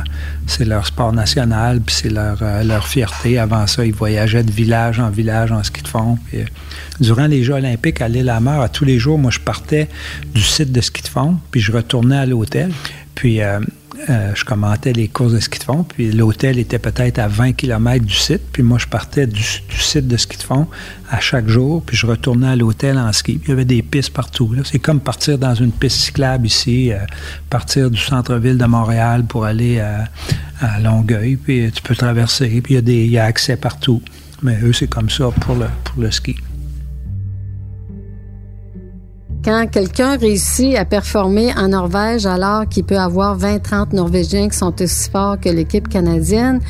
c'est 0.48 0.66
leur 0.66 0.86
sport 0.86 1.14
national, 1.14 1.82
puis 1.82 1.96
c'est 1.96 2.10
leur, 2.10 2.38
leur 2.64 2.88
fierté. 2.88 3.38
Avant 3.40 3.68
ça, 3.68 3.86
ils 3.86 3.94
voyageaient 3.94 4.44
de 4.44 4.52
village 4.52 5.00
en 5.00 5.10
village 5.10 5.52
en 5.52 5.64
ski 5.64 5.82
de 5.82 5.88
fond. 5.88 6.18
durant 7.00 7.28
les 7.28 7.44
Jeux 7.44 7.54
olympiques 7.54 8.02
à 8.02 8.08
l'île 8.08 8.26
la 8.26 8.38
à 8.62 8.70
tous 8.70 8.86
les 8.86 9.00
jours, 9.00 9.18
moi, 9.18 9.32
je 9.32 9.40
partais 9.40 9.90
du 10.34 10.42
site 10.42 10.72
de 10.72 10.82
ski 10.82 11.02
de 11.02 11.08
fond, 11.08 11.38
puis 11.52 11.62
je 11.62 11.72
retournais 11.72 12.18
à 12.18 12.26
l'hôtel. 12.26 12.72
Puis 13.16 13.40
euh, 14.10 14.32
je 14.36 14.44
commentais 14.44 14.92
les 14.92 15.08
courses 15.08 15.34
de 15.34 15.40
ski 15.40 15.60
de 15.60 15.64
fond, 15.64 15.84
puis 15.84 16.12
l'hôtel 16.12 16.58
était 16.58 16.80
peut-être 16.80 17.20
à 17.20 17.28
20 17.28 17.54
km 17.54 18.04
du 18.04 18.14
site, 18.14 18.42
puis 18.52 18.64
moi, 18.64 18.78
je 18.78 18.88
partais 18.88 19.28
du, 19.28 19.44
site 19.44 20.08
de 20.08 20.18
ski 20.18 20.38
de 20.38 20.44
fond 20.44 20.68
à 21.10 21.20
chaque 21.20 21.48
jour, 21.48 21.84
puis 21.84 21.96
je 21.96 22.06
retournais 22.06 22.50
à 22.50 22.56
l'hôtel 22.56 22.98
en 22.98 23.12
ski. 23.14 23.40
Il 23.44 23.50
y 23.50 23.52
avait 23.52 23.66
des 23.66 23.82
pistes 23.82 24.12
partout. 24.12 24.54
C'est 24.66 24.80
comme 24.80 25.00
partir 25.00 25.38
dans 25.38 25.54
une 25.54 25.72
piste 25.72 25.98
cyclable 25.98 26.48
ici, 26.48 26.92
euh, 26.92 26.98
partir 27.50 27.92
du 27.92 28.00
centre-ville 28.00 28.58
de 28.58 28.66
Montréal 28.66 29.26
pour 29.26 29.46
aller 29.46 29.80
à, 29.80 30.10
Longueuil, 30.82 31.36
puis 31.36 31.70
tu 31.74 31.82
peux 31.82 31.94
traverser, 31.94 32.62
puis 32.62 32.74
il 32.74 32.76
y, 32.76 32.78
a 32.78 32.82
des, 32.82 33.04
il 33.04 33.12
y 33.12 33.18
a 33.18 33.26
accès 33.26 33.58
partout. 33.58 34.02
Mais 34.42 34.58
eux, 34.62 34.72
c'est 34.72 34.88
comme 34.88 35.10
ça 35.10 35.30
pour 35.42 35.56
le, 35.56 35.66
pour 35.84 36.02
le 36.02 36.10
ski. 36.10 36.38
Quand 39.44 39.68
quelqu'un 39.70 40.16
réussit 40.16 40.78
à 40.78 40.86
performer 40.86 41.52
en 41.58 41.68
Norvège 41.68 42.26
alors 42.26 42.66
qu'il 42.66 42.86
peut 42.86 42.98
avoir 42.98 43.38
20-30 43.38 43.94
Norvégiens 43.94 44.48
qui 44.48 44.58
sont 44.58 44.74
aussi 44.82 45.10
forts 45.10 45.38
que 45.38 45.50
l'équipe 45.50 45.90
canadienne, 45.90 46.62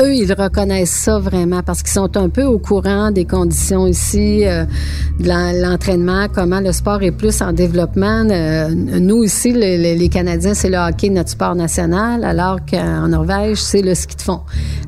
eux, 0.00 0.14
ils 0.14 0.32
reconnaissent 0.32 0.90
ça 0.90 1.18
vraiment 1.18 1.62
parce 1.62 1.82
qu'ils 1.82 1.92
sont 1.92 2.16
un 2.16 2.28
peu 2.28 2.44
au 2.44 2.58
courant 2.58 3.10
des 3.10 3.24
conditions 3.24 3.86
ici, 3.86 4.46
euh, 4.46 4.64
de 5.20 5.62
l'entraînement, 5.62 6.26
comment 6.32 6.60
le 6.60 6.72
sport 6.72 7.02
est 7.02 7.12
plus 7.12 7.40
en 7.42 7.52
développement. 7.52 8.26
Euh, 8.30 8.68
nous 8.70 9.24
ici, 9.24 9.52
les, 9.52 10.08
Canadiens, 10.08 10.54
c'est 10.54 10.70
le 10.70 10.78
hockey, 10.78 11.10
notre 11.10 11.30
sport 11.30 11.54
national, 11.54 12.24
alors 12.24 12.58
qu'en 12.68 13.08
Norvège, 13.08 13.58
c'est 13.58 13.82
le 13.82 13.94
ski 13.94 14.16
de 14.16 14.22
fond. 14.22 14.40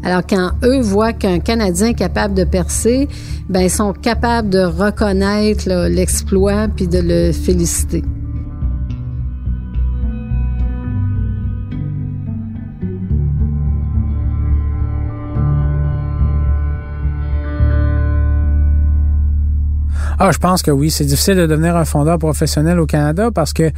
Alors 0.04 0.22
quand 0.28 0.50
eux 0.64 0.80
voient 0.80 1.12
qu'un 1.12 1.38
Canadien 1.38 1.88
est 1.88 1.94
capable 1.94 2.34
de 2.34 2.44
percer, 2.44 3.08
ben 3.48 3.60
ils 3.60 3.70
sont 3.70 3.92
capables 3.92 4.50
de 4.50 4.60
reconnaître 4.60 5.68
l'exploit 5.88 6.68
puis 6.68 6.88
de 6.88 6.98
le 6.98 7.32
féliciter. 7.32 8.02
Ah, 20.18 20.30
je 20.32 20.38
pense 20.38 20.62
que 20.62 20.70
oui. 20.70 20.90
C'est 20.90 21.04
difficile 21.04 21.36
de 21.36 21.46
devenir 21.46 21.76
un 21.76 21.84
fondeur 21.84 22.18
professionnel 22.18 22.80
au 22.80 22.86
Canada 22.86 23.30
parce 23.30 23.52
que 23.52 23.70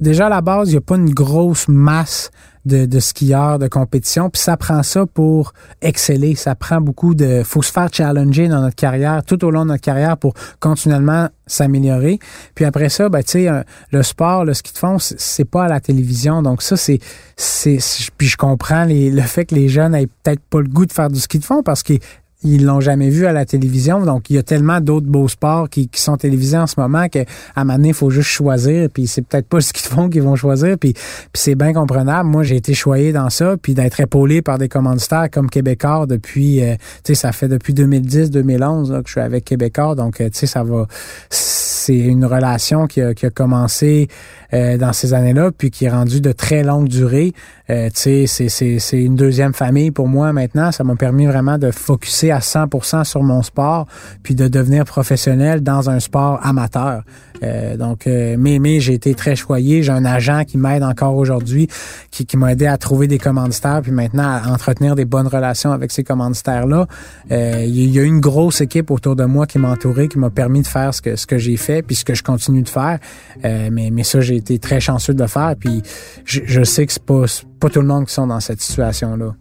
déjà 0.00 0.26
à 0.26 0.28
la 0.28 0.42
base, 0.42 0.68
il 0.68 0.72
n'y 0.72 0.78
a 0.78 0.82
pas 0.82 0.96
une 0.96 1.10
grosse 1.10 1.68
masse 1.68 2.30
de, 2.66 2.84
de 2.84 3.00
skieurs 3.00 3.58
de 3.58 3.68
compétition. 3.68 4.28
Puis 4.28 4.42
ça 4.42 4.58
prend 4.58 4.82
ça 4.82 5.06
pour 5.06 5.54
exceller. 5.80 6.34
Ça 6.34 6.54
prend 6.54 6.80
beaucoup 6.80 7.14
de. 7.14 7.42
faut 7.42 7.62
se 7.62 7.72
faire 7.72 7.88
challenger 7.90 8.48
dans 8.48 8.60
notre 8.60 8.76
carrière, 8.76 9.24
tout 9.24 9.42
au 9.44 9.50
long 9.50 9.62
de 9.62 9.70
notre 9.70 9.82
carrière 9.82 10.18
pour 10.18 10.34
continuellement 10.60 11.28
s'améliorer. 11.46 12.18
Puis 12.54 12.66
après 12.66 12.90
ça, 12.90 13.08
ben, 13.08 13.22
tu 13.22 13.44
sais, 13.44 13.48
le 13.92 14.02
sport, 14.02 14.44
le 14.44 14.52
ski 14.52 14.72
de 14.74 14.78
fond, 14.78 14.98
c'est 14.98 15.44
pas 15.44 15.64
à 15.64 15.68
la 15.68 15.80
télévision. 15.80 16.42
Donc 16.42 16.60
ça, 16.60 16.76
c'est. 16.76 16.98
c'est 17.36 17.78
Puis 18.18 18.26
je 18.26 18.36
comprends 18.36 18.84
les, 18.84 19.10
le 19.10 19.22
fait 19.22 19.46
que 19.46 19.54
les 19.54 19.68
jeunes 19.68 19.94
aient 19.94 20.08
peut-être 20.22 20.42
pas 20.50 20.60
le 20.60 20.68
goût 20.68 20.84
de 20.84 20.92
faire 20.92 21.08
du 21.08 21.20
ski 21.20 21.38
de 21.38 21.44
fond 21.44 21.62
parce 21.62 21.82
que 21.82 21.94
ils 22.42 22.64
l'ont 22.64 22.80
jamais 22.80 23.08
vu 23.08 23.26
à 23.26 23.32
la 23.32 23.44
télévision. 23.44 24.04
Donc, 24.04 24.30
il 24.30 24.36
y 24.36 24.38
a 24.38 24.42
tellement 24.42 24.80
d'autres 24.80 25.06
beaux 25.06 25.28
sports 25.28 25.68
qui, 25.68 25.88
qui, 25.88 26.00
sont 26.00 26.16
télévisés 26.16 26.58
en 26.58 26.66
ce 26.66 26.78
moment 26.78 27.08
qu'à 27.08 27.24
un 27.56 27.64
moment 27.64 27.76
donné, 27.76 27.88
il 27.88 27.94
faut 27.94 28.10
juste 28.10 28.28
choisir. 28.28 28.88
Puis 28.90 29.06
c'est 29.06 29.22
peut-être 29.22 29.48
pas 29.48 29.60
ce 29.62 29.72
qu'ils 29.72 29.86
font 29.86 30.08
qu'ils 30.08 30.22
vont 30.22 30.36
choisir. 30.36 30.76
Puis, 30.78 30.92
puis 30.92 31.02
c'est 31.34 31.54
bien 31.54 31.72
comprenable. 31.72 32.28
Moi, 32.28 32.42
j'ai 32.42 32.56
été 32.56 32.74
choyé 32.74 33.12
dans 33.12 33.30
ça. 33.30 33.56
Puis 33.60 33.74
d'être 33.74 34.00
épaulé 34.00 34.42
par 34.42 34.58
des 34.58 34.68
commanditaires 34.68 35.28
comme 35.30 35.48
Québécois 35.48 36.06
depuis, 36.06 36.62
euh, 36.62 36.74
tu 37.04 37.14
sais, 37.14 37.14
ça 37.14 37.32
fait 37.32 37.48
depuis 37.48 37.72
2010-2011 37.72 39.02
que 39.02 39.06
je 39.06 39.12
suis 39.12 39.20
avec 39.20 39.44
Québécois. 39.44 39.94
Donc, 39.94 40.20
euh, 40.20 40.28
tu 40.28 40.38
sais, 40.38 40.46
ça 40.46 40.62
va... 40.62 40.86
C'est 41.30 41.98
une 41.98 42.24
relation 42.24 42.88
qui 42.88 43.00
a, 43.00 43.14
qui 43.14 43.26
a 43.26 43.30
commencé 43.30 44.08
euh, 44.52 44.76
dans 44.76 44.92
ces 44.92 45.12
années-là, 45.12 45.50
puis 45.56 45.70
qui 45.70 45.86
est 45.86 45.90
rendue 45.90 46.20
de 46.20 46.30
très 46.32 46.62
longue 46.62 46.88
durée. 46.88 47.32
Euh, 47.68 47.88
tu 47.90 48.26
sais, 48.26 48.48
c'est 48.48 49.02
une 49.02 49.16
deuxième 49.16 49.52
famille 49.52 49.90
pour 49.90 50.06
moi 50.06 50.32
maintenant. 50.32 50.70
Ça 50.70 50.84
m'a 50.84 50.94
permis 50.94 51.26
vraiment 51.26 51.58
de 51.58 51.70
focuser 51.70 52.25
à 52.30 52.40
100% 52.40 53.04
sur 53.04 53.22
mon 53.22 53.42
sport, 53.42 53.86
puis 54.22 54.34
de 54.34 54.48
devenir 54.48 54.84
professionnel 54.84 55.62
dans 55.62 55.90
un 55.90 56.00
sport 56.00 56.40
amateur. 56.42 57.02
Euh, 57.42 57.76
donc, 57.76 58.06
euh, 58.06 58.36
mais, 58.38 58.80
j'ai 58.80 58.94
été 58.94 59.14
très 59.14 59.36
choyé. 59.36 59.82
J'ai 59.82 59.92
un 59.92 60.04
agent 60.04 60.44
qui 60.44 60.58
m'aide 60.58 60.82
encore 60.82 61.16
aujourd'hui, 61.16 61.68
qui, 62.10 62.26
qui 62.26 62.36
m'a 62.36 62.52
aidé 62.52 62.66
à 62.66 62.76
trouver 62.78 63.06
des 63.06 63.18
commanditaires, 63.18 63.80
puis 63.82 63.92
maintenant 63.92 64.24
à 64.24 64.50
entretenir 64.50 64.94
des 64.94 65.04
bonnes 65.04 65.26
relations 65.26 65.72
avec 65.72 65.92
ces 65.92 66.04
commanditaires-là. 66.04 66.86
Euh, 67.30 67.64
il 67.66 67.90
y 67.90 67.98
a 67.98 68.02
une 68.02 68.20
grosse 68.20 68.60
équipe 68.60 68.90
autour 68.90 69.16
de 69.16 69.24
moi 69.24 69.46
qui 69.46 69.58
m'a 69.58 69.70
entouré, 69.70 70.08
qui 70.08 70.18
m'a 70.18 70.30
permis 70.30 70.62
de 70.62 70.66
faire 70.66 70.94
ce 70.94 71.02
que, 71.02 71.16
ce 71.16 71.26
que 71.26 71.38
j'ai 71.38 71.56
fait, 71.56 71.82
puis 71.82 71.96
ce 71.96 72.04
que 72.04 72.14
je 72.14 72.22
continue 72.22 72.62
de 72.62 72.68
faire. 72.68 72.98
Mais, 73.42 73.90
mais 73.92 74.02
ça, 74.02 74.20
j'ai 74.20 74.36
été 74.36 74.58
très 74.58 74.80
chanceux 74.80 75.14
de 75.14 75.22
le 75.22 75.28
faire, 75.28 75.54
puis 75.58 75.82
je, 76.24 76.40
je 76.44 76.62
sais 76.62 76.86
que 76.86 76.92
c'est 76.92 77.02
pas, 77.02 77.24
pas 77.60 77.70
tout 77.70 77.80
le 77.80 77.86
monde 77.86 78.06
qui 78.06 78.14
sont 78.14 78.26
dans 78.26 78.40
cette 78.40 78.60
situation-là. 78.60 79.34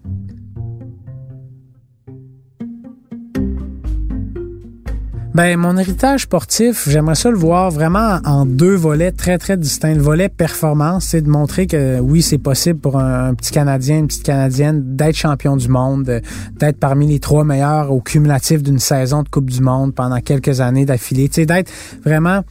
Ben, 5.36 5.58
mon 5.58 5.76
héritage 5.76 6.22
sportif, 6.22 6.88
j'aimerais 6.88 7.16
ça 7.16 7.30
le 7.30 7.36
voir 7.36 7.70
vraiment 7.70 8.22
en 8.24 8.46
deux 8.46 8.74
volets 8.74 9.12
très, 9.12 9.38
très 9.38 9.58
distincts. 9.58 9.96
Le 9.96 10.02
volet 10.02 10.30
performance, 10.30 11.08
c'est 11.08 11.20
de 11.20 11.28
montrer 11.28 11.68
que 11.68 12.00
oui, 12.00 12.22
c'est 12.22 12.38
possible 12.38 12.80
pour 12.80 12.98
un, 12.98 13.34
petit 13.34 13.52
Canadien, 13.52 13.98
une 13.98 14.08
petite 14.08 14.24
Canadienne 14.24 14.96
d'être 14.96 15.18
champion 15.18 15.58
du 15.58 15.68
monde, 15.68 16.22
d'être 16.58 16.80
parmi 16.80 17.08
les 17.08 17.20
trois 17.20 17.44
meilleurs 17.44 17.92
au 17.92 18.00
cumulatif 18.00 18.64
d'une 18.64 18.80
saison 18.80 19.24
de 19.24 19.28
Coupe 19.28 19.50
du 19.50 19.60
Monde 19.60 19.94
pendant 19.94 20.22
quelques 20.22 20.62
années 20.62 20.86
d'affilée. 20.86 21.28
Tu 21.28 21.42
sais, 21.42 21.46
d'être 21.46 21.70
vraiment 22.06 22.46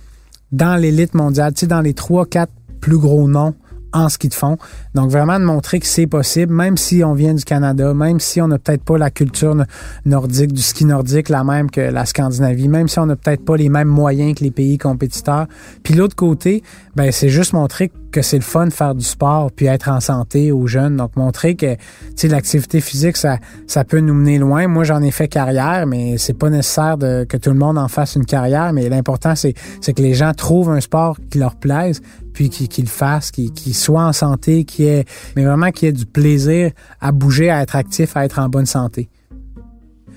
dans 0.53 0.77
l'élite 0.77 1.15
mondiale, 1.15 1.55
tu 1.55 1.61
sais, 1.61 1.67
dans 1.67 1.81
les 1.81 1.95
trois, 1.95 2.27
quatre 2.27 2.53
plus 2.83 2.99
gros 2.99 3.27
noms 3.27 3.55
en 3.95 4.11
ski 4.11 4.29
de 4.29 4.35
fond. 4.35 4.59
Donc 4.95 5.11
vraiment 5.11 5.39
de 5.39 5.45
montrer 5.45 5.81
que 5.81 5.87
c'est 5.87 6.07
possible, 6.07 6.53
même 6.53 6.77
si 6.77 7.03
on 7.03 7.15
vient 7.15 7.33
du 7.33 7.45
Canada, 7.45 7.95
même 7.95 8.21
si 8.21 8.43
on 8.43 8.49
n'a 8.49 8.59
peut-être 8.59 8.85
pas 8.85 8.99
la 8.99 9.11
culture 9.11 9.57
nordique, 10.05 10.53
du 10.53 10.61
ski 10.61 10.85
nordique, 10.85 11.31
la 11.31 11.45
même 11.45 11.71
que 11.71 11.81
la 11.81 12.05
Scandinavie, 12.05 12.69
même 12.69 12.89
si 12.89 12.99
on 12.99 13.07
n'a 13.07 13.17
peut-être 13.17 13.45
pas 13.45 13.57
les 13.57 13.69
mêmes 13.71 13.89
moyens 13.89 14.35
que 14.35 14.45
les 14.45 14.51
pays 14.51 14.77
compétiteurs. 14.77 15.47
Puis 15.83 15.95
l'autre 15.95 16.17
côté, 16.17 16.63
ben 16.97 17.11
c'est 17.13 17.29
juste 17.31 17.53
montrer 17.53 17.89
que 17.89 17.95
c'est 18.23 18.37
le 18.37 18.43
fun 18.43 18.67
de 18.67 18.73
faire 18.73 18.95
du 18.95 19.05
sport 19.05 19.51
puis 19.53 19.67
être 19.67 19.89
en 19.89 20.01
santé 20.01 20.53
aux 20.53 20.67
jeunes. 20.67 20.97
Donc 20.97 21.17
montrer 21.17 21.55
que 21.55 21.77
l'activité 22.25 22.81
physique 22.81 23.17
ça 23.17 23.39
ça 23.67 23.85
peut 23.85 24.01
nous 24.01 24.15
mener 24.15 24.39
loin. 24.39 24.67
Moi 24.69 24.85
j'en 24.85 25.03
ai 25.03 25.11
fait 25.11 25.29
carrière, 25.29 25.87
mais 25.87 26.19
c'est 26.19 26.35
pas 26.35 26.51
nécessaire 26.51 26.97
que 26.99 27.37
tout 27.37 27.51
le 27.51 27.59
monde 27.59 27.79
en 27.79 27.89
fasse 27.89 28.17
une 28.17 28.27
carrière. 28.27 28.73
Mais 28.73 28.89
l'important 28.89 29.35
c'est 29.35 29.55
c'est 29.81 29.93
que 29.93 30.03
les 30.03 30.15
gens 30.15 30.33
trouvent 30.33 30.71
un 30.71 30.81
sport 30.81 31.17
qui 31.31 31.39
leur 31.39 31.57
plaise 31.57 32.01
puis 32.33 32.49
qu'ils 32.49 32.85
le 32.85 32.91
fassent, 32.91 33.31
qu'ils 33.31 33.75
soient 33.75 34.05
en 34.05 34.13
santé, 34.13 34.65
qui 34.65 34.85
est 34.85 35.09
mais 35.37 35.45
vraiment 35.45 35.71
qu'il 35.71 35.87
y 35.87 35.89
ait 35.89 35.93
du 35.93 36.07
plaisir 36.07 36.73
à 37.01 37.13
bouger, 37.13 37.51
à 37.51 37.63
être 37.63 37.77
actif, 37.77 38.17
à 38.17 38.25
être 38.25 38.39
en 38.39 38.49
bonne 38.49 38.67
santé. 38.67 39.09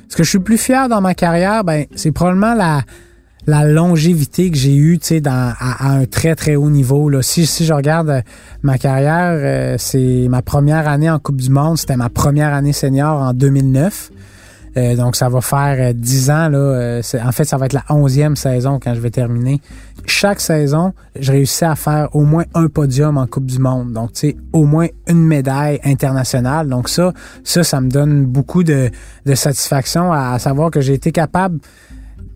Ce 0.09 0.15
que 0.15 0.23
je 0.23 0.29
suis 0.29 0.39
plus 0.39 0.57
fier 0.57 0.87
dans 0.89 1.01
ma 1.01 1.13
carrière, 1.13 1.63
ben 1.63 1.85
c'est 1.95 2.11
probablement 2.11 2.53
la 2.53 2.81
la 3.47 3.65
longévité 3.65 4.51
que 4.51 4.57
j'ai 4.57 4.75
eue, 4.75 4.99
tu 4.99 5.07
sais, 5.07 5.21
à, 5.25 5.89
un 5.89 6.05
très 6.05 6.35
très 6.35 6.57
haut 6.57 6.69
niveau. 6.69 7.09
Là. 7.09 7.21
Si, 7.21 7.45
je 7.45 7.73
regarde 7.73 8.09
euh, 8.09 8.21
ma 8.61 8.77
carrière, 8.77 9.39
euh, 9.39 9.75
c'est 9.79 10.27
ma 10.29 10.41
première 10.41 10.87
année 10.87 11.09
en 11.09 11.17
Coupe 11.17 11.37
du 11.37 11.49
Monde, 11.49 11.77
c'était 11.77 11.95
ma 11.95 12.09
première 12.09 12.53
année 12.53 12.73
senior 12.73 13.21
en 13.21 13.33
2009. 13.33 14.11
Euh, 14.75 14.95
donc, 14.97 15.15
ça 15.15 15.29
va 15.29 15.39
faire 15.39 15.93
dix 15.93 16.29
ans. 16.29 16.49
Là, 16.49 16.99
en 17.23 17.31
fait, 17.31 17.45
ça 17.45 17.57
va 17.57 17.65
être 17.67 17.73
la 17.73 17.85
onzième 17.89 18.35
saison 18.35 18.79
quand 18.83 18.93
je 18.93 18.99
vais 18.99 19.09
terminer. 19.09 19.61
Chaque 20.05 20.41
saison, 20.41 20.93
je 21.17 21.31
réussis 21.31 21.65
à 21.65 21.75
faire 21.75 22.09
au 22.13 22.25
moins 22.25 22.43
un 22.53 22.67
podium 22.67 23.17
en 23.17 23.27
Coupe 23.27 23.45
du 23.45 23.59
Monde. 23.59 23.93
Donc, 23.93 24.13
tu 24.13 24.19
sais, 24.19 24.37
au 24.51 24.65
moins 24.65 24.87
une 25.07 25.23
médaille 25.23 25.79
internationale. 25.83 26.67
Donc, 26.67 26.89
ça, 26.89 27.13
ça, 27.43 27.63
ça 27.63 27.81
me 27.81 27.89
donne 27.89 28.25
beaucoup 28.25 28.63
de 28.63 28.91
satisfaction 29.33 30.11
à 30.11 30.37
savoir 30.37 30.69
que 30.69 30.81
j'ai 30.81 30.93
été 30.93 31.11
capable 31.11 31.59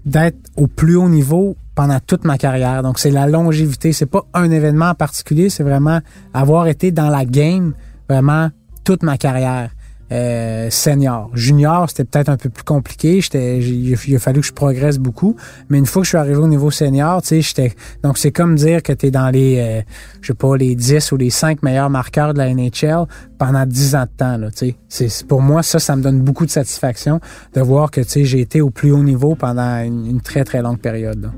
d'être 0.05 0.37
au 0.55 0.67
plus 0.67 0.95
haut 0.95 1.09
niveau 1.09 1.55
pendant 1.75 1.99
toute 1.99 2.25
ma 2.25 2.37
carrière. 2.37 2.83
Donc, 2.83 2.99
c'est 2.99 3.11
la 3.11 3.27
longévité. 3.27 3.93
C'est 3.93 4.05
pas 4.05 4.25
un 4.33 4.49
événement 4.51 4.89
en 4.89 4.95
particulier, 4.95 5.49
c'est 5.49 5.63
vraiment 5.63 5.99
avoir 6.33 6.67
été 6.67 6.91
dans 6.91 7.09
la 7.09 7.25
game 7.25 7.73
vraiment 8.09 8.49
toute 8.83 9.03
ma 9.03 9.17
carrière. 9.17 9.71
Euh, 10.11 10.69
senior. 10.69 11.29
Junior, 11.33 11.89
c'était 11.89 12.03
peut-être 12.03 12.27
un 12.27 12.35
peu 12.35 12.49
plus 12.49 12.63
compliqué. 12.63 13.21
Il, 13.33 14.15
a 14.15 14.19
fallu 14.19 14.41
que 14.41 14.45
je 14.45 14.51
progresse 14.51 14.97
beaucoup. 14.97 15.37
Mais 15.69 15.77
une 15.77 15.85
fois 15.85 16.01
que 16.01 16.05
je 16.05 16.09
suis 16.09 16.17
arrivé 16.17 16.35
au 16.35 16.47
niveau 16.47 16.69
senior, 16.69 17.21
tu 17.21 17.29
sais, 17.29 17.41
j'étais. 17.41 17.73
Donc 18.03 18.17
c'est 18.17 18.31
comme 18.31 18.55
dire 18.55 18.83
que 18.83 18.91
tu 18.91 19.07
es 19.07 19.11
dans 19.11 19.29
les, 19.29 19.57
euh, 19.59 19.81
je 20.21 20.27
sais 20.27 20.33
pas, 20.33 20.57
les 20.57 20.75
10 20.75 21.13
ou 21.13 21.17
les 21.17 21.29
5 21.29 21.63
meilleurs 21.63 21.89
marqueurs 21.89 22.33
de 22.33 22.39
la 22.39 22.53
NHL 22.53 23.05
pendant 23.37 23.65
10 23.65 23.95
ans 23.95 24.03
de 24.03 24.17
temps. 24.17 24.37
Là, 24.37 24.51
tu 24.51 24.75
sais. 24.89 25.25
Pour 25.25 25.41
moi, 25.41 25.63
ça, 25.63 25.79
ça 25.79 25.95
me 25.95 26.01
donne 26.01 26.19
beaucoup 26.19 26.45
de 26.45 26.51
satisfaction 26.51 27.21
de 27.53 27.61
voir 27.61 27.89
que 27.89 28.01
tu 28.01 28.09
sais, 28.09 28.25
j'ai 28.25 28.41
été 28.41 28.59
au 28.59 28.69
plus 28.69 28.91
haut 28.91 29.03
niveau 29.03 29.35
pendant 29.35 29.77
une, 29.77 30.05
une 30.05 30.21
très 30.21 30.43
très 30.43 30.61
longue 30.61 30.79
période. 30.79 31.21
Là. 31.21 31.29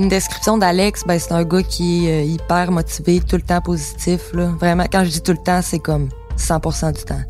Une 0.00 0.08
description 0.08 0.56
d'Alex, 0.56 1.04
ben, 1.06 1.18
c'est 1.18 1.32
un 1.32 1.44
gars 1.44 1.62
qui 1.62 2.06
est 2.06 2.22
euh, 2.22 2.24
hyper 2.24 2.72
motivé, 2.72 3.20
tout 3.20 3.36
le 3.36 3.42
temps 3.42 3.60
positif. 3.60 4.32
Là. 4.32 4.46
Vraiment, 4.58 4.86
quand 4.90 5.04
je 5.04 5.10
dis 5.10 5.20
tout 5.20 5.32
le 5.32 5.38
temps, 5.38 5.60
c'est 5.62 5.78
comme 5.78 6.08
100% 6.38 6.94
du 6.94 7.04
temps. 7.04 7.20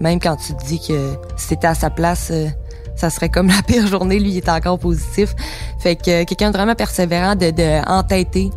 Même 0.00 0.18
quand 0.18 0.36
tu 0.36 0.54
te 0.54 0.64
dis 0.64 0.80
que 0.80 1.12
si 1.36 1.48
t'étais 1.48 1.66
à 1.66 1.74
sa 1.74 1.90
place, 1.90 2.30
euh, 2.30 2.48
ça 2.96 3.10
serait 3.10 3.28
comme 3.28 3.48
la 3.56 3.62
pire 3.62 3.86
journée, 3.86 4.18
lui, 4.18 4.30
il 4.30 4.36
est 4.38 4.48
encore 4.48 4.78
positif. 4.78 5.34
Fait 5.78 5.96
que 5.96 6.22
euh, 6.22 6.24
quelqu'un 6.24 6.50
de 6.50 6.56
vraiment 6.56 6.74
persévérant, 6.74 7.34
de, 7.34 7.50
de 7.50 7.86
entêté, 7.86 8.50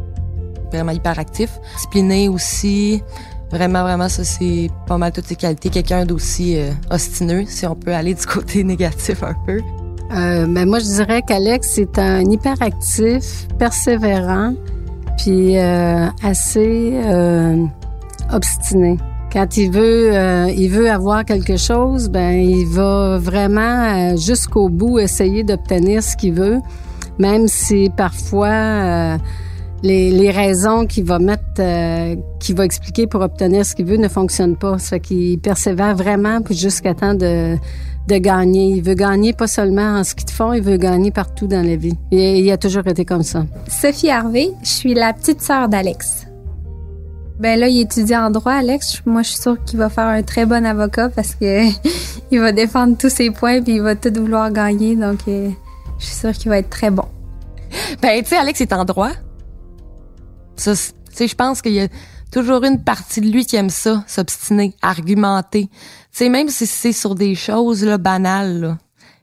vraiment 0.72 0.94
hyper 0.94 1.20
actif. 1.20 1.50
Discipliné 1.76 2.30
aussi. 2.30 3.04
Vraiment, 3.52 3.84
vraiment, 3.84 4.08
ça, 4.08 4.24
c'est 4.24 4.70
pas 4.88 4.98
mal 4.98 5.12
toutes 5.12 5.28
ses 5.28 5.36
qualités. 5.36 5.70
Quelqu'un 5.70 6.06
d'aussi 6.06 6.58
ostineux, 6.90 7.46
si 7.48 7.66
on 7.66 7.76
peut 7.76 7.94
aller 7.94 8.14
du 8.14 8.26
côté 8.26 8.64
négatif 8.64 9.24
un 9.24 9.36
peu. 9.46 9.62
Euh, 10.14 10.46
ben 10.48 10.68
moi, 10.68 10.80
je 10.80 10.86
dirais 10.86 11.22
qu'Alex 11.22 11.78
est 11.78 12.00
un 12.00 12.22
hyperactif, 12.22 13.48
persévérant, 13.60 14.54
puis 15.18 15.58
euh, 15.58 16.08
assez 16.24 16.94
euh, 16.94 17.66
obstiné. 18.32 18.98
Quand 19.34 19.58
il 19.58 19.70
veut, 19.72 20.16
euh, 20.16 20.50
il 20.56 20.70
veut 20.70 20.90
avoir 20.90 21.26
quelque 21.26 21.58
chose, 21.58 22.10
ben 22.10 22.32
il 22.32 22.66
va 22.66 23.18
vraiment 23.18 24.12
euh, 24.12 24.16
jusqu'au 24.18 24.70
bout 24.70 25.00
essayer 25.00 25.44
d'obtenir 25.44 26.02
ce 26.02 26.16
qu'il 26.16 26.34
veut, 26.34 26.60
même 27.20 27.48
si 27.48 27.90
parfois 27.96 29.18
les, 29.84 30.12
les, 30.12 30.32
raisons 30.32 30.86
qu'il 30.86 31.06
va 31.06 31.20
mettre, 31.20 31.44
qu'il 32.40 32.56
va 32.56 32.66
expliquer 32.66 33.08
pour 33.08 33.22
obtenir 33.22 33.66
ce 33.66 33.76
qu'il 33.76 33.86
veut 33.86 33.98
ne 33.98 34.08
fonctionnent 34.08 34.58
pas. 34.58 34.80
Ça 34.80 34.90
fait 34.90 35.00
qu'il 35.00 35.40
persévère 35.40 35.96
vraiment 35.96 36.40
jusqu'à 36.50 36.94
temps 36.94 37.14
de 37.14 37.58
de 38.08 38.18
gagner. 38.18 38.70
Il 38.70 38.84
veut 38.84 38.94
gagner 38.94 39.34
pas 39.34 39.48
seulement 39.48 40.00
en 40.00 40.04
ski 40.04 40.26
de 40.26 40.32
fond, 40.32 40.54
il 40.54 40.62
veut 40.62 40.78
gagner 40.78 41.12
partout 41.12 41.48
dans 41.48 41.66
la 41.66 41.76
vie. 41.76 41.96
Et 42.12 42.40
il 42.40 42.52
a 42.52 42.58
toujours 42.58 42.88
été 42.88 43.06
comme 43.06 43.24
ça. 43.24 43.46
Sophie 43.68 44.10
Harvey, 44.10 44.52
je 44.64 44.70
suis 44.70 44.94
la 44.94 45.14
petite 45.14 45.42
sœur 45.42 45.70
d'Alex. 45.70 46.26
Ben 47.40 47.60
là, 47.60 47.68
il 47.68 47.82
étudie 47.82 48.16
en 48.16 48.32
droit, 48.32 48.54
Alex. 48.54 49.04
Moi, 49.06 49.22
je 49.22 49.30
suis 49.30 49.42
sûre 49.42 49.64
qu'il 49.64 49.78
va 49.78 49.90
faire 49.90 50.08
un 50.08 50.24
très 50.24 50.48
bon 50.48 50.66
avocat 50.66 51.10
parce 51.10 51.36
que 51.36 51.68
il 52.32 52.40
va 52.40 52.52
défendre 52.52 52.98
tous 52.98 53.12
ses 53.12 53.30
points 53.30 53.62
puis 53.62 53.76
il 53.76 53.82
va 53.82 53.96
tout 53.96 54.12
vouloir 54.16 54.52
gagner. 54.52 54.96
Donc, 54.96 55.20
euh, 55.28 55.50
je 56.00 56.06
suis 56.06 56.16
sûre 56.16 56.32
qu'il 56.32 56.50
va 56.50 56.58
être 56.58 56.70
très 56.70 56.90
bon. 56.90 57.06
Ben, 58.02 58.24
tu 58.24 58.30
sais, 58.30 58.38
Alex 58.38 58.62
est 58.62 58.74
en 58.74 58.86
droit. 58.86 59.12
Ça, 60.58 60.74
je 60.74 61.36
pense 61.36 61.62
qu'il 61.62 61.74
y 61.74 61.82
a 61.82 61.88
toujours 62.32 62.64
une 62.64 62.84
partie 62.84 63.22
de 63.22 63.28
lui 63.28 63.46
qui 63.46 63.56
aime 63.56 63.70
ça, 63.70 64.04
s'obstiner, 64.08 64.76
argumenter. 64.82 65.70
Tu 66.16 66.30
même 66.30 66.50
si 66.50 66.66
c'est 66.66 66.92
sur 66.92 67.16
des 67.16 67.36
choses 67.36 67.84
là, 67.84 67.98
banales, 67.98 68.60
là, 68.60 68.78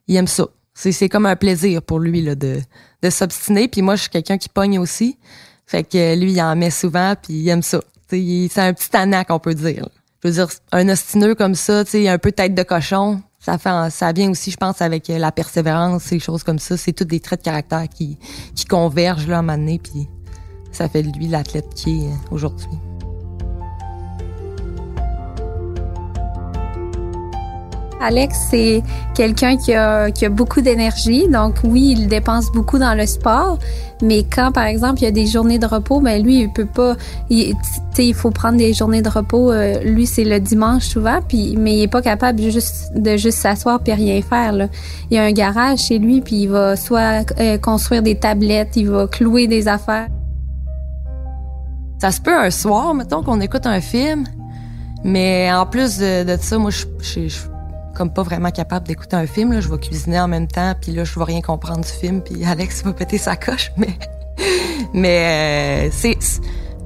il 0.07 0.17
aime 0.17 0.27
ça. 0.27 0.49
C'est, 0.75 1.09
comme 1.09 1.27
un 1.27 1.37
plaisir 1.37 1.83
pour 1.83 2.01
lui 2.01 2.23
là, 2.23 2.35
de, 2.35 2.61
de 3.03 3.11
s'obstiner. 3.11 3.69
Puis 3.69 3.83
moi, 3.83 3.95
je 3.95 4.03
suis 4.03 4.11
quelqu'un 4.11 4.39
qui 4.39 4.49
pogne 4.49 4.79
aussi. 4.79 5.19
Fait 5.67 5.85
que 5.85 6.17
lui, 6.19 6.33
il 6.33 6.43
en 6.43 6.57
met 6.57 6.71
souvent, 6.71 7.15
puis 7.21 7.35
il 7.35 7.49
aime 7.49 7.63
ça. 7.63 7.81
C'est 8.11 8.59
un 8.59 8.73
petit 8.73 8.97
anac, 8.97 9.29
on 9.31 9.39
peut 9.39 9.55
dire. 9.55 9.89
Je 10.23 10.29
veux 10.29 10.35
dire, 10.35 10.49
un 10.73 10.89
ostineux 10.89 11.35
comme 11.35 11.55
ça, 11.55 11.85
tu 11.85 12.07
un 12.09 12.19
peu 12.19 12.33
tête 12.33 12.55
de 12.55 12.63
cochon, 12.63 13.23
ça 13.45 13.59
fait 13.59 13.91
ça 13.91 14.13
vient 14.13 14.31
aussi 14.31 14.51
je 14.51 14.57
pense 14.57 14.81
avec 14.81 15.09
la 15.09 15.31
persévérance 15.31 16.05
ces 16.05 16.19
choses 16.19 16.43
comme 16.43 16.59
ça 16.59 16.79
c'est 16.79 16.95
tous 16.95 17.05
des 17.05 17.21
traits 17.21 17.41
de 17.41 17.45
caractère 17.45 17.87
qui 17.95 18.19
qui 18.55 18.65
convergent 18.65 19.29
là 19.29 19.37
à 19.37 19.39
un 19.41 19.43
moment 19.43 19.59
donné 19.59 19.79
ça 20.75 20.89
fait 20.89 21.03
de 21.03 21.17
lui 21.17 21.29
l'athlète 21.29 21.69
qui 21.75 22.05
est 22.05 22.33
aujourd'hui 22.33 22.79
Alex, 28.05 28.37
c'est 28.51 28.83
quelqu'un 29.15 29.57
qui 29.57 29.73
a, 29.73 30.11
beaucoup 30.29 30.61
d'énergie. 30.61 31.27
Donc 31.29 31.57
oui, 31.65 31.95
il 31.97 32.07
dépense 32.07 32.53
beaucoup 32.53 32.79
dans 32.79 32.95
le 32.95 33.07
sport, 33.07 33.59
mais 34.03 34.25
quand 34.25 34.53
par 34.53 34.67
exemple 34.67 35.01
il 35.01 35.05
y 35.05 35.09
a 35.09 35.11
des 35.11 35.27
journées 35.27 35.59
de 35.59 35.65
repos, 35.65 36.01
ben 36.01 36.23
lui 36.23 36.41
il 36.41 36.53
peut 36.53 36.67
pas. 36.67 36.97
Il, 37.31 37.55
il 37.97 38.15
faut 38.15 38.31
prendre 38.31 38.59
des 38.59 38.75
journées 38.75 39.01
de 39.01 39.09
repos. 39.09 39.53
Euh, 39.53 39.81
lui 39.83 40.07
c'est 40.07 40.25
le 40.25 40.39
dimanche 40.39 40.85
souvent, 40.85 41.21
puis 41.27 41.57
mais 41.59 41.77
il 41.79 41.83
est 41.85 41.89
pas 41.89 42.03
capable 42.03 42.41
de 42.41 42.51
juste 42.51 42.93
de 42.95 43.17
juste 43.17 43.39
s'asseoir 43.39 43.81
puis 43.81 43.95
rien 43.95 44.21
faire. 44.21 44.69
Il 45.11 45.15
y 45.15 45.19
a 45.19 45.25
un 45.25 45.33
garage 45.33 45.79
chez 45.79 45.99
lui, 45.99 46.21
puis 46.21 46.43
il 46.43 46.49
va 46.49 46.77
soit 46.77 47.25
euh, 47.41 47.57
construire 47.57 48.03
des 48.03 48.17
tablettes, 48.17 48.77
il 48.77 48.91
va 48.91 49.07
clouer 49.07 49.47
des 49.47 49.67
affaires. 49.67 50.09
Ça 52.05 52.13
se 52.13 52.21
peut 52.21 52.39
un 52.39 52.51
soir, 52.51 52.93
mettons 52.93 53.23
qu'on 53.23 53.41
écoute 53.41 53.65
un 53.65 53.81
film, 53.81 54.27
mais 55.05 55.51
en 55.51 55.65
plus 55.65 55.97
de, 55.97 56.37
ça, 56.39 56.59
moi 56.59 56.71
je, 56.71 56.85
je 57.01 57.35
comme 57.97 58.13
pas 58.13 58.23
vraiment 58.23 58.51
capable 58.51 58.87
d'écouter 58.87 59.17
un 59.17 59.27
film. 59.27 59.59
Je 59.59 59.71
vais 59.71 59.79
cuisiner 59.79 60.21
en 60.21 60.29
même 60.29 60.47
temps, 60.47 60.75
puis 60.79 60.93
là, 60.93 61.05
je 61.05 61.19
vais 61.19 61.25
rien 61.25 61.41
comprendre 61.41 61.81
du 61.81 61.89
film, 61.89 62.21
puis 62.21 62.45
Alex 62.45 62.85
va 62.85 62.93
péter 62.93 63.17
sa 63.17 63.37
coche. 63.37 63.73
Mais, 63.79 63.99
mais 64.93 65.89
euh, 65.89 65.91
c'est 65.93 66.19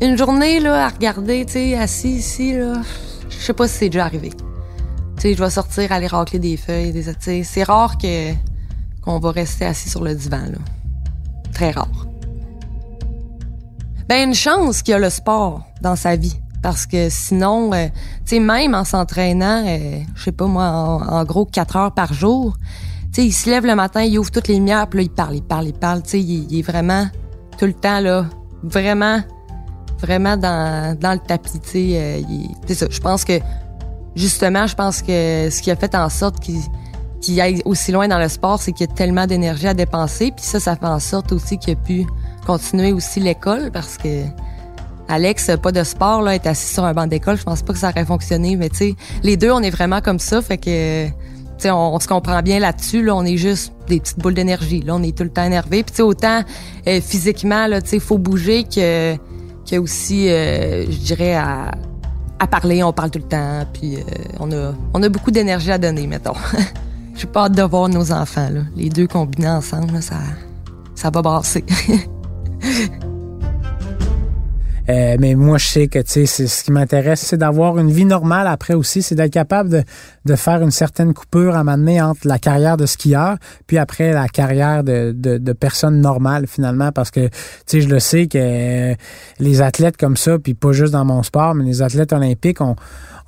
une 0.00 0.16
journée 0.16 0.60
là 0.60 0.86
à 0.86 0.88
regarder, 0.88 1.44
tu 1.46 1.54
sais, 1.54 1.76
assis 1.76 2.10
ici. 2.10 2.54
Je 2.54 3.36
sais 3.36 3.54
pas 3.54 3.66
si 3.66 3.74
c'est 3.74 3.88
déjà 3.88 4.04
arrivé. 4.04 4.30
Tu 4.30 5.22
sais, 5.22 5.34
je 5.34 5.42
vais 5.42 5.50
sortir, 5.50 5.90
aller 5.90 6.06
racler 6.06 6.38
des 6.38 6.56
feuilles, 6.56 6.92
des, 6.92 7.42
c'est 7.42 7.62
rare 7.64 7.98
qu'on 7.98 9.18
va 9.18 9.32
rester 9.32 9.64
assis 9.64 9.90
sur 9.90 10.04
le 10.04 10.14
divan 10.14 10.46
là. 10.46 10.58
Très 11.52 11.72
rare. 11.72 12.07
Ben 14.08 14.28
une 14.28 14.34
chance 14.34 14.82
qu'il 14.82 14.92
y 14.92 14.94
a 14.94 14.98
le 14.98 15.10
sport 15.10 15.62
dans 15.82 15.96
sa 15.96 16.16
vie. 16.16 16.40
Parce 16.62 16.86
que 16.86 17.08
sinon, 17.08 17.72
euh, 17.72 17.86
tu 18.24 18.36
sais, 18.36 18.40
même 18.40 18.74
en 18.74 18.84
s'entraînant, 18.84 19.64
euh, 19.66 20.00
je 20.16 20.24
sais 20.24 20.32
pas 20.32 20.46
moi, 20.46 20.64
en, 20.64 21.24
gros 21.24 21.44
quatre 21.44 21.76
heures 21.76 21.92
par 21.92 22.12
jour, 22.12 22.56
tu 23.12 23.20
sais, 23.20 23.26
il 23.26 23.32
se 23.32 23.48
lève 23.48 23.64
le 23.64 23.74
matin, 23.74 24.02
il 24.02 24.18
ouvre 24.18 24.30
toutes 24.30 24.48
les 24.48 24.54
lumières, 24.54 24.88
puis 24.88 24.98
là, 24.98 25.02
il 25.04 25.10
parle, 25.10 25.36
il 25.36 25.42
parle, 25.42 25.66
il 25.68 25.72
parle. 25.74 26.02
Tu 26.02 26.10
sais, 26.10 26.20
il, 26.20 26.58
est 26.58 26.62
vraiment 26.62 27.06
tout 27.58 27.66
le 27.66 27.74
temps 27.74 28.00
là, 28.00 28.26
vraiment, 28.62 29.20
vraiment 30.00 30.36
dans, 30.36 30.98
dans 30.98 31.12
le 31.12 31.20
tapis. 31.20 31.60
Tu 31.60 31.68
sais, 31.68 32.22
euh. 32.26 32.88
Je 32.90 33.00
pense 33.00 33.24
que 33.24 33.38
justement, 34.16 34.66
je 34.66 34.74
pense 34.74 35.02
que 35.02 35.48
ce 35.50 35.62
qui 35.62 35.70
a 35.70 35.76
fait 35.76 35.94
en 35.94 36.08
sorte 36.08 36.40
qu'il 36.40 36.60
qu'il 37.20 37.40
aille 37.40 37.60
aussi 37.64 37.90
loin 37.90 38.06
dans 38.06 38.18
le 38.18 38.28
sport, 38.28 38.60
c'est 38.60 38.72
qu'il 38.72 38.86
y 38.86 38.90
a 38.90 38.94
tellement 38.94 39.26
d'énergie 39.26 39.66
à 39.66 39.74
dépenser. 39.74 40.32
Puis 40.34 40.44
ça, 40.44 40.60
ça 40.60 40.76
fait 40.76 40.86
en 40.86 41.00
sorte 41.00 41.32
aussi 41.32 41.58
qu'il 41.58 41.72
a 41.72 41.76
pu 41.76 42.06
continuer 42.48 42.92
aussi 42.92 43.20
l'école 43.20 43.70
parce 43.70 43.98
que 43.98 44.24
Alex, 45.06 45.50
pas 45.62 45.72
de 45.72 45.84
sport, 45.84 46.22
là, 46.22 46.34
est 46.34 46.46
assis 46.46 46.72
sur 46.74 46.84
un 46.84 46.94
banc 46.94 47.06
d'école. 47.06 47.36
Je 47.36 47.42
pense 47.42 47.62
pas 47.62 47.72
que 47.74 47.78
ça 47.78 47.90
aurait 47.90 48.04
fonctionné, 48.04 48.56
mais 48.56 48.70
tu 48.70 48.76
sais, 48.76 48.94
les 49.22 49.36
deux, 49.36 49.50
on 49.50 49.60
est 49.60 49.70
vraiment 49.70 50.00
comme 50.00 50.18
ça, 50.18 50.42
fait 50.42 50.58
que, 50.58 51.08
sais, 51.58 51.70
on, 51.70 51.98
se 52.00 52.08
comprend 52.08 52.40
bien 52.42 52.58
là-dessus. 52.58 53.02
Là, 53.02 53.14
on 53.14 53.24
est 53.24 53.36
juste 53.36 53.72
des 53.86 54.00
petites 54.00 54.18
boules 54.18 54.34
d'énergie. 54.34 54.80
Là, 54.80 54.94
on 54.96 55.02
est 55.02 55.16
tout 55.16 55.24
le 55.24 55.30
temps 55.30 55.44
énervé. 55.44 55.82
Puis 55.82 56.02
autant 56.02 56.42
euh, 56.86 57.00
physiquement, 57.00 57.66
là, 57.66 57.82
tu 57.82 57.88
sais, 57.88 57.98
faut 58.00 58.18
bouger 58.18 58.64
que, 58.64 59.16
que 59.68 59.76
aussi, 59.76 60.28
euh, 60.28 60.84
je 60.90 60.98
dirais 60.98 61.34
à, 61.34 61.72
parler, 62.50 62.82
on 62.82 62.92
parle 62.92 63.10
tout 63.10 63.18
le 63.18 63.28
temps. 63.28 63.66
Puis 63.72 63.96
euh, 63.96 64.00
on 64.40 64.50
a, 64.52 64.72
on 64.94 65.02
a 65.02 65.08
beaucoup 65.08 65.30
d'énergie 65.30 65.72
à 65.72 65.78
donner, 65.78 66.06
mettons. 66.06 66.36
J'ai 67.14 67.26
pas 67.26 67.44
hâte 67.44 67.52
de 67.52 67.62
voir 67.62 67.88
nos 67.88 68.12
enfants. 68.12 68.48
Là. 68.50 68.60
Les 68.76 68.90
deux 68.90 69.06
combinés 69.06 69.48
ensemble, 69.48 70.02
ça, 70.02 70.16
ça 70.94 71.10
va 71.10 71.20
brasser. 71.20 71.64
Euh, 74.88 75.16
mais 75.20 75.34
moi, 75.34 75.58
je 75.58 75.66
sais 75.66 75.88
que, 75.88 75.98
sais, 76.04 76.24
ce 76.24 76.64
qui 76.64 76.72
m'intéresse, 76.72 77.20
c'est 77.20 77.36
d'avoir 77.36 77.78
une 77.78 77.90
vie 77.90 78.06
normale 78.06 78.46
après 78.46 78.74
aussi. 78.74 79.02
C'est 79.02 79.14
d'être 79.14 79.32
capable 79.32 79.68
de, 79.68 79.82
de, 80.24 80.34
faire 80.34 80.62
une 80.62 80.70
certaine 80.70 81.12
coupure 81.12 81.56
à 81.56 81.64
m'amener 81.64 82.00
entre 82.00 82.26
la 82.26 82.38
carrière 82.38 82.76
de 82.76 82.86
skieur, 82.86 83.36
puis 83.66 83.76
après 83.76 84.12
la 84.12 84.28
carrière 84.28 84.84
de, 84.84 85.12
de, 85.12 85.52
personne 85.52 86.00
normale, 86.00 86.46
finalement. 86.46 86.90
Parce 86.90 87.10
que, 87.10 87.28
tu 87.66 87.82
je 87.82 87.88
le 87.88 88.00
sais 88.00 88.28
que 88.28 88.38
euh, 88.38 88.94
les 89.40 89.60
athlètes 89.60 89.98
comme 89.98 90.16
ça, 90.16 90.38
puis 90.38 90.54
pas 90.54 90.72
juste 90.72 90.92
dans 90.92 91.04
mon 91.04 91.22
sport, 91.22 91.54
mais 91.54 91.64
les 91.64 91.82
athlètes 91.82 92.12
olympiques, 92.14 92.62
ont 92.62 92.76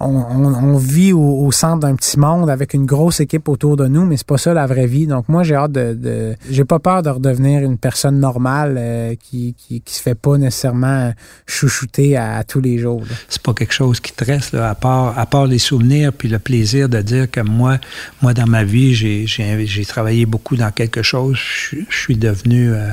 on, 0.00 0.76
vit 0.78 1.12
au, 1.12 1.52
centre 1.52 1.80
d'un 1.80 1.94
petit 1.94 2.18
monde 2.18 2.48
avec 2.48 2.72
une 2.72 2.86
grosse 2.86 3.20
équipe 3.20 3.48
autour 3.48 3.76
de 3.76 3.86
nous, 3.86 4.06
mais 4.06 4.16
c'est 4.16 4.26
pas 4.26 4.38
ça 4.38 4.54
la 4.54 4.66
vraie 4.66 4.86
vie. 4.86 5.06
Donc 5.06 5.28
moi, 5.28 5.42
j'ai 5.42 5.54
hâte 5.54 5.72
de, 5.72 6.34
j'ai 6.50 6.64
pas 6.64 6.78
peur 6.78 7.02
de 7.02 7.10
redevenir 7.10 7.62
une 7.62 7.76
personne 7.76 8.18
normale 8.18 8.76
euh, 8.78 9.14
qui, 9.20 9.54
qui, 9.58 9.82
qui 9.82 9.94
se 9.94 10.00
fait 10.00 10.14
pas 10.14 10.38
nécessairement 10.38 11.12
chouchouter 11.46 12.16
à, 12.16 12.42
tous 12.44 12.60
les 12.60 12.78
jours. 12.78 13.02
C'est 13.28 13.42
pas 13.42 13.52
quelque 13.52 13.74
chose 13.74 14.00
qui 14.00 14.12
te 14.12 14.24
reste 14.24 14.52
là, 14.52 14.70
à 14.70 14.74
part 14.74 15.18
à 15.18 15.26
part 15.26 15.46
les 15.46 15.58
souvenirs 15.58 16.12
puis 16.12 16.28
le 16.28 16.38
plaisir 16.38 16.88
de 16.88 17.02
dire 17.02 17.30
que 17.30 17.40
moi, 17.40 17.76
moi 18.22 18.32
dans 18.32 18.46
ma 18.46 18.64
vie, 18.64 18.94
j'ai 18.94 19.26
j'ai 19.26 19.84
travaillé 19.84 20.24
beaucoup 20.24 20.56
dans 20.56 20.70
quelque 20.70 21.02
chose. 21.02 21.36
Je, 21.36 21.78
suis 21.90 22.16
devenu, 22.16 22.72
euh, 22.72 22.90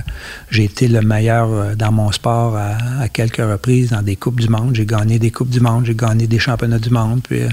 j'ai 0.49 0.65
été 0.65 0.87
le 0.87 1.01
meilleur 1.01 1.51
euh, 1.51 1.75
dans 1.75 1.91
mon 1.91 2.11
sport 2.11 2.57
à, 2.57 2.75
à 3.01 3.07
quelques 3.07 3.37
reprises 3.37 3.91
dans 3.91 4.01
des 4.01 4.15
coupes 4.15 4.39
du 4.39 4.49
monde. 4.49 4.75
J'ai 4.75 4.85
gagné 4.85 5.19
des 5.19 5.31
coupes 5.31 5.49
du 5.49 5.61
monde, 5.61 5.85
j'ai 5.85 5.95
gagné 5.95 6.27
des 6.27 6.39
championnats 6.39 6.79
du 6.79 6.89
monde 6.89 6.96
puis 7.23 7.41
euh, 7.41 7.49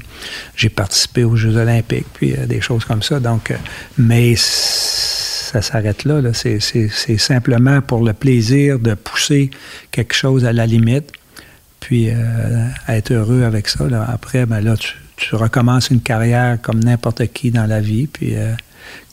j'ai 0.56 0.68
participé 0.68 1.24
aux 1.24 1.36
Jeux 1.36 1.56
olympiques, 1.56 2.06
puis 2.14 2.34
euh, 2.34 2.46
des 2.46 2.60
choses 2.60 2.84
comme 2.84 3.02
ça. 3.02 3.20
Donc, 3.20 3.50
euh, 3.50 3.56
mais 3.98 4.34
ça 4.36 5.62
s'arrête 5.62 6.04
là. 6.04 6.20
C'est, 6.32 7.18
simplement 7.18 7.80
pour 7.80 8.04
le 8.04 8.12
plaisir 8.12 8.78
de 8.78 8.94
pousser 8.94 9.50
quelque 9.90 10.14
chose 10.14 10.44
à 10.44 10.52
la 10.52 10.66
limite, 10.66 11.12
puis 11.80 12.08
être 12.88 13.12
heureux 13.12 13.42
avec 13.44 13.68
ça. 13.68 13.84
Après, 14.08 14.46
ben 14.46 14.60
là, 14.60 14.74
tu, 14.76 15.34
recommences 15.36 15.90
une 15.90 16.00
carrière 16.00 16.58
comme 16.60 16.82
n'importe 16.82 17.26
qui 17.28 17.50
dans 17.50 17.66
la 17.66 17.80
vie, 17.80 18.06
puis 18.06 18.34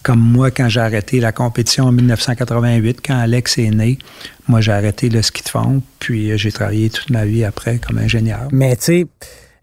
comme 0.03 0.19
moi, 0.19 0.51
quand 0.51 0.67
j'ai 0.67 0.79
arrêté 0.79 1.19
la 1.19 1.31
compétition 1.31 1.85
en 1.85 1.91
1988, 1.91 3.01
quand 3.05 3.17
Alex 3.17 3.57
est 3.59 3.69
né, 3.69 3.99
moi, 4.47 4.61
j'ai 4.61 4.71
arrêté 4.71 5.09
le 5.09 5.21
ski 5.21 5.43
de 5.43 5.49
fond, 5.49 5.83
puis 5.99 6.37
j'ai 6.37 6.51
travaillé 6.51 6.89
toute 6.89 7.09
ma 7.09 7.25
vie 7.25 7.43
après 7.43 7.77
comme 7.77 7.97
ingénieur. 7.99 8.47
Mais 8.51 8.75
tu 8.77 8.83
sais, 8.83 9.07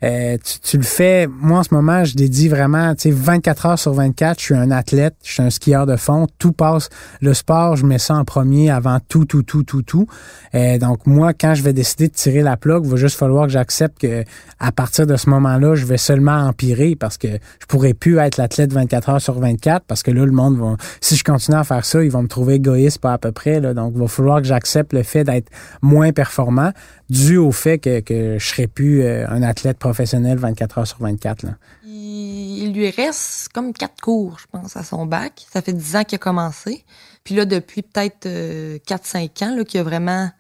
euh, 0.05 0.37
tu, 0.63 0.77
le 0.77 0.85
fais, 0.85 1.27
moi 1.27 1.61
en 1.61 1.63
ce 1.65 1.75
moment, 1.75 2.05
je 2.05 2.15
dédie 2.15 2.49
vraiment, 2.49 2.95
tu 2.95 3.03
sais, 3.03 3.11
24 3.11 3.67
heures 3.67 3.79
sur 3.79 3.93
24, 3.93 4.39
je 4.39 4.45
suis 4.45 4.55
un 4.55 4.71
athlète, 4.71 5.17
je 5.25 5.33
suis 5.33 5.43
un 5.43 5.51
skieur 5.51 5.87
de 5.87 5.97
fond, 5.97 6.27
tout 6.39 6.53
passe, 6.53 6.89
le 7.21 7.35
sport, 7.35 7.75
je 7.75 7.85
mets 7.85 7.99
ça 7.99 8.15
en 8.15 8.25
premier 8.25 8.71
avant 8.71 8.99
tout, 9.09 9.25
tout, 9.25 9.43
tout, 9.43 9.65
tout, 9.65 9.83
tout. 9.83 10.07
Euh, 10.55 10.79
donc 10.79 11.07
moi, 11.07 11.33
quand 11.33 11.55
je 11.55 11.63
vais 11.63 11.73
décider 11.73 12.09
de 12.09 12.13
tirer 12.13 12.43
la 12.43 12.57
plaque, 12.57 12.83
il 12.85 12.91
va 12.91 12.97
juste 12.97 13.19
falloir 13.19 13.47
que 13.47 13.53
j'accepte 13.53 14.01
que 14.01 14.25
à 14.61 14.71
partir 14.71 15.07
de 15.07 15.17
ce 15.17 15.29
moment-là, 15.31 15.75
je 15.75 15.85
vais 15.85 15.99
seulement 15.99 16.47
empirer 16.47 16.95
parce 16.95 17.19
que 17.19 17.29
je 17.29 17.67
pourrais 17.67 17.95
plus 17.95 18.19
être 18.19 18.37
l'athlète 18.37 18.73
24 18.73 19.09
heures 19.09 19.21
sur 19.21 19.39
24 19.41 19.85
parce 19.87 20.05
que 20.05 20.13
là, 20.13 20.25
le 20.25 20.33
monde 20.33 20.59
va, 20.59 20.77
si 21.01 21.17
je 21.17 21.25
continue 21.25 21.57
à 21.57 21.65
faire 21.65 21.85
ça, 21.85 22.05
ils 22.05 22.11
vont 22.11 22.23
me 22.23 22.29
trouver 22.29 22.55
égoïste 22.55 23.01
pas 23.01 23.15
à 23.15 23.19
peu 23.19 23.33
près, 23.33 23.61
là. 23.61 23.75
Donc 23.75 23.93
il 23.97 24.01
va 24.01 24.09
falloir 24.09 24.41
que 24.41 24.47
j'accepte 24.47 24.93
le 24.93 25.03
fait 25.03 25.25
d'être 25.25 25.51
moins 25.83 26.13
performant 26.13 26.73
dû 27.11 27.37
au 27.37 27.53
fait 27.53 27.79
que, 27.79 28.01
que 28.01 28.39
je 28.39 28.47
serais 28.47 28.67
plus 28.67 29.03
euh, 29.03 29.27
un 29.29 29.43
athlète 29.43 29.79
professionnel 29.79 30.39
24 30.39 30.79
heures 30.79 30.87
sur 30.87 30.99
24. 30.99 31.43
Là. 31.43 31.51
Il, 31.85 32.73
lui 32.75 32.91
reste 32.91 33.49
comme 33.55 33.73
quatre 33.73 34.01
cours, 34.01 34.39
je 34.39 34.47
pense, 34.51 34.77
à 34.77 34.83
son 34.83 35.07
bac. 35.07 35.47
Ça 35.51 35.63
fait 35.63 35.73
dix 35.73 35.97
ans 35.97 36.05
qu'il 36.05 36.17
a 36.17 36.19
commencé. 36.19 36.85
Puis 37.25 37.35
là, 37.35 37.45
depuis 37.45 37.83
peut-être 37.83 38.27
euh, 38.27 38.79
4-5 38.87 39.45
ans, 39.45 39.65
qu'il 39.65 39.81
a 39.81 39.83
vraiment 39.83 40.31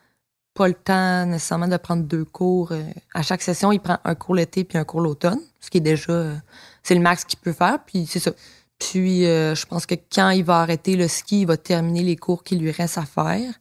pas 0.54 0.68
le 0.68 0.74
temps 0.74 1.26
nécessairement 1.26 1.68
de 1.68 1.76
prendre 1.76 2.02
deux 2.02 2.24
cours. 2.24 2.72
Euh, 2.72 2.82
à 3.14 3.22
chaque 3.22 3.42
session, 3.42 3.72
il 3.72 3.80
prend 3.80 3.98
un 4.04 4.14
cours 4.14 4.34
l'été 4.34 4.64
puis 4.64 4.76
un 4.76 4.84
cours 4.84 5.00
l'automne, 5.00 5.40
ce 5.60 5.70
qui 5.70 5.78
est 5.78 5.82
déjà... 5.82 6.12
Euh, 6.12 6.34
c'est 6.82 6.94
le 6.94 7.00
max 7.00 7.24
qu'il 7.24 7.38
peut 7.38 7.52
faire, 7.52 7.78
puis 7.86 8.06
c'est 8.06 8.20
ça. 8.20 8.32
Puis 8.78 9.24
je 9.24 9.66
pense 9.66 9.84
que 9.84 9.96
quand 10.10 10.30
il 10.30 10.44
va 10.44 10.60
arrêter 10.60 10.96
le 10.96 11.08
ski, 11.08 11.42
il 11.42 11.46
va 11.46 11.56
terminer 11.56 12.02
les 12.02 12.16
cours 12.16 12.44
qui 12.44 12.56
lui 12.56 12.70
reste 12.70 12.96
à 12.96 13.04
faire 13.04 13.52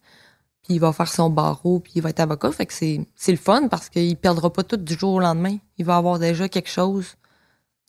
il 0.68 0.80
va 0.80 0.92
faire 0.92 1.08
son 1.08 1.30
barreau, 1.30 1.80
puis 1.80 1.92
il 1.96 2.02
va 2.02 2.10
être 2.10 2.20
avocat. 2.20 2.52
Fait 2.52 2.66
que 2.66 2.72
c'est, 2.72 3.00
c'est 3.14 3.32
le 3.32 3.38
fun 3.38 3.68
parce 3.68 3.88
qu'il 3.88 4.16
perdra 4.16 4.52
pas 4.52 4.62
tout 4.62 4.76
du 4.76 4.94
jour 4.94 5.14
au 5.14 5.20
lendemain. 5.20 5.56
Il 5.78 5.84
va 5.84 5.96
avoir 5.96 6.18
déjà 6.18 6.48
quelque 6.48 6.70
chose 6.70 7.16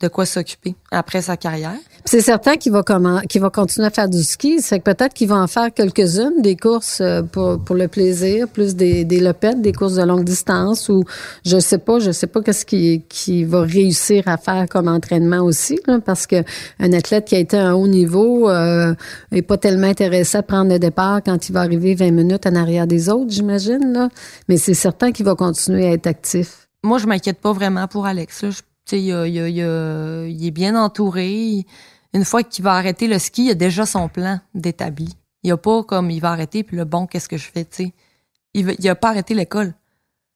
de 0.01 0.07
quoi 0.07 0.25
s'occuper 0.25 0.75
après 0.91 1.21
sa 1.21 1.35
carrière. 1.35 1.75
C'est 2.05 2.21
certain 2.21 2.55
qu'il 2.55 2.71
va 2.71 2.83
comment, 2.83 3.19
qu'il 3.21 3.41
va 3.41 3.49
continuer 3.49 3.87
à 3.87 3.89
faire 3.89 4.07
du 4.07 4.23
ski. 4.23 4.61
C'est 4.61 4.79
que 4.79 4.91
peut-être 4.91 5.13
qu'il 5.13 5.27
va 5.27 5.35
en 5.35 5.47
faire 5.47 5.73
quelques-unes, 5.73 6.41
des 6.41 6.55
courses 6.55 7.01
euh, 7.01 7.21
pour, 7.21 7.59
pour 7.59 7.75
le 7.75 7.87
plaisir, 7.87 8.47
plus 8.47 8.75
des, 8.75 9.03
des 9.03 9.19
lopettes, 9.19 9.61
des 9.61 9.73
courses 9.73 9.95
de 9.95 10.03
longue 10.03 10.23
distance 10.23 10.89
ou 10.89 11.03
je 11.45 11.59
sais 11.59 11.77
pas, 11.77 11.99
je 11.99 12.11
sais 12.11 12.27
pas 12.27 12.41
qu'est-ce 12.41 12.65
qu'il 12.65 13.03
qui 13.07 13.43
va 13.43 13.61
réussir 13.61 14.23
à 14.27 14.37
faire 14.37 14.67
comme 14.69 14.87
entraînement 14.87 15.39
aussi, 15.39 15.79
là, 15.87 15.99
parce 16.03 16.25
que 16.27 16.43
un 16.79 16.93
athlète 16.93 17.25
qui 17.25 17.35
a 17.35 17.39
été 17.39 17.57
à 17.57 17.67
un 17.69 17.73
haut 17.73 17.87
niveau 17.87 18.49
euh, 18.49 18.93
est 19.31 19.41
pas 19.41 19.57
tellement 19.57 19.87
intéressé 19.87 20.37
à 20.37 20.43
prendre 20.43 20.71
le 20.71 20.79
départ 20.79 21.21
quand 21.23 21.49
il 21.49 21.51
va 21.53 21.61
arriver 21.61 21.95
20 21.95 22.11
minutes 22.11 22.47
en 22.47 22.55
arrière 22.55 22.87
des 22.87 23.09
autres, 23.09 23.31
j'imagine, 23.31 23.93
là. 23.93 24.09
Mais 24.47 24.57
c'est 24.57 24.73
certain 24.73 25.11
qu'il 25.11 25.25
va 25.25 25.35
continuer 25.35 25.87
à 25.87 25.91
être 25.91 26.07
actif. 26.07 26.67
Moi, 26.83 26.97
je 26.97 27.07
m'inquiète 27.07 27.39
pas 27.39 27.51
vraiment 27.51 27.87
pour 27.87 28.05
Alex. 28.05 28.41
Là. 28.41 28.51
Je 28.51 28.61
il, 28.97 30.45
est 30.45 30.51
bien 30.51 30.75
entouré. 30.75 31.65
Une 32.13 32.25
fois 32.25 32.43
qu'il 32.43 32.63
va 32.63 32.73
arrêter 32.73 33.07
le 33.07 33.19
ski, 33.19 33.45
il 33.45 33.51
a 33.51 33.55
déjà 33.55 33.85
son 33.85 34.09
plan 34.09 34.39
d'établi. 34.55 35.09
Il 35.43 35.47
n'y 35.47 35.51
a 35.51 35.57
pas 35.57 35.83
comme 35.83 36.09
il 36.11 36.19
va 36.19 36.31
arrêter, 36.31 36.63
puis 36.63 36.77
le 36.77 36.85
bon, 36.85 37.07
qu'est-ce 37.07 37.29
que 37.29 37.37
je 37.37 37.49
fais, 37.49 37.65
tu 37.65 37.85
sais? 37.85 37.93
Il 38.53 38.75
n'a 38.83 38.95
pas 38.95 39.09
arrêté 39.09 39.33
l'école. 39.33 39.73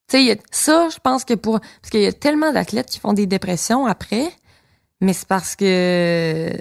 Tu 0.07 0.17
sais, 0.17 0.39
ça, 0.51 0.89
je 0.89 0.99
pense 0.99 1.25
que 1.25 1.33
pour. 1.33 1.59
Parce 1.59 1.89
qu'il 1.89 2.01
y 2.01 2.05
a 2.05 2.13
tellement 2.13 2.51
d'athlètes 2.51 2.89
qui 2.89 2.99
font 2.99 3.13
des 3.13 3.25
dépressions 3.25 3.85
après, 3.85 4.31
mais 5.01 5.13
c'est 5.13 5.27
parce 5.27 5.55
que 5.55 6.51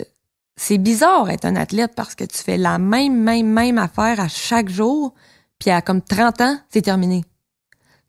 c'est 0.56 0.78
bizarre 0.78 1.30
être 1.30 1.44
un 1.44 1.56
athlète 1.56 1.92
parce 1.94 2.14
que 2.14 2.24
tu 2.24 2.38
fais 2.38 2.56
la 2.56 2.78
même, 2.78 3.16
même, 3.16 3.46
même 3.46 3.78
affaire 3.78 4.20
à 4.20 4.28
chaque 4.28 4.68
jour, 4.68 5.14
puis 5.58 5.70
à 5.70 5.82
comme 5.82 6.02
30 6.02 6.40
ans, 6.40 6.58
c'est 6.70 6.82
terminé. 6.82 7.24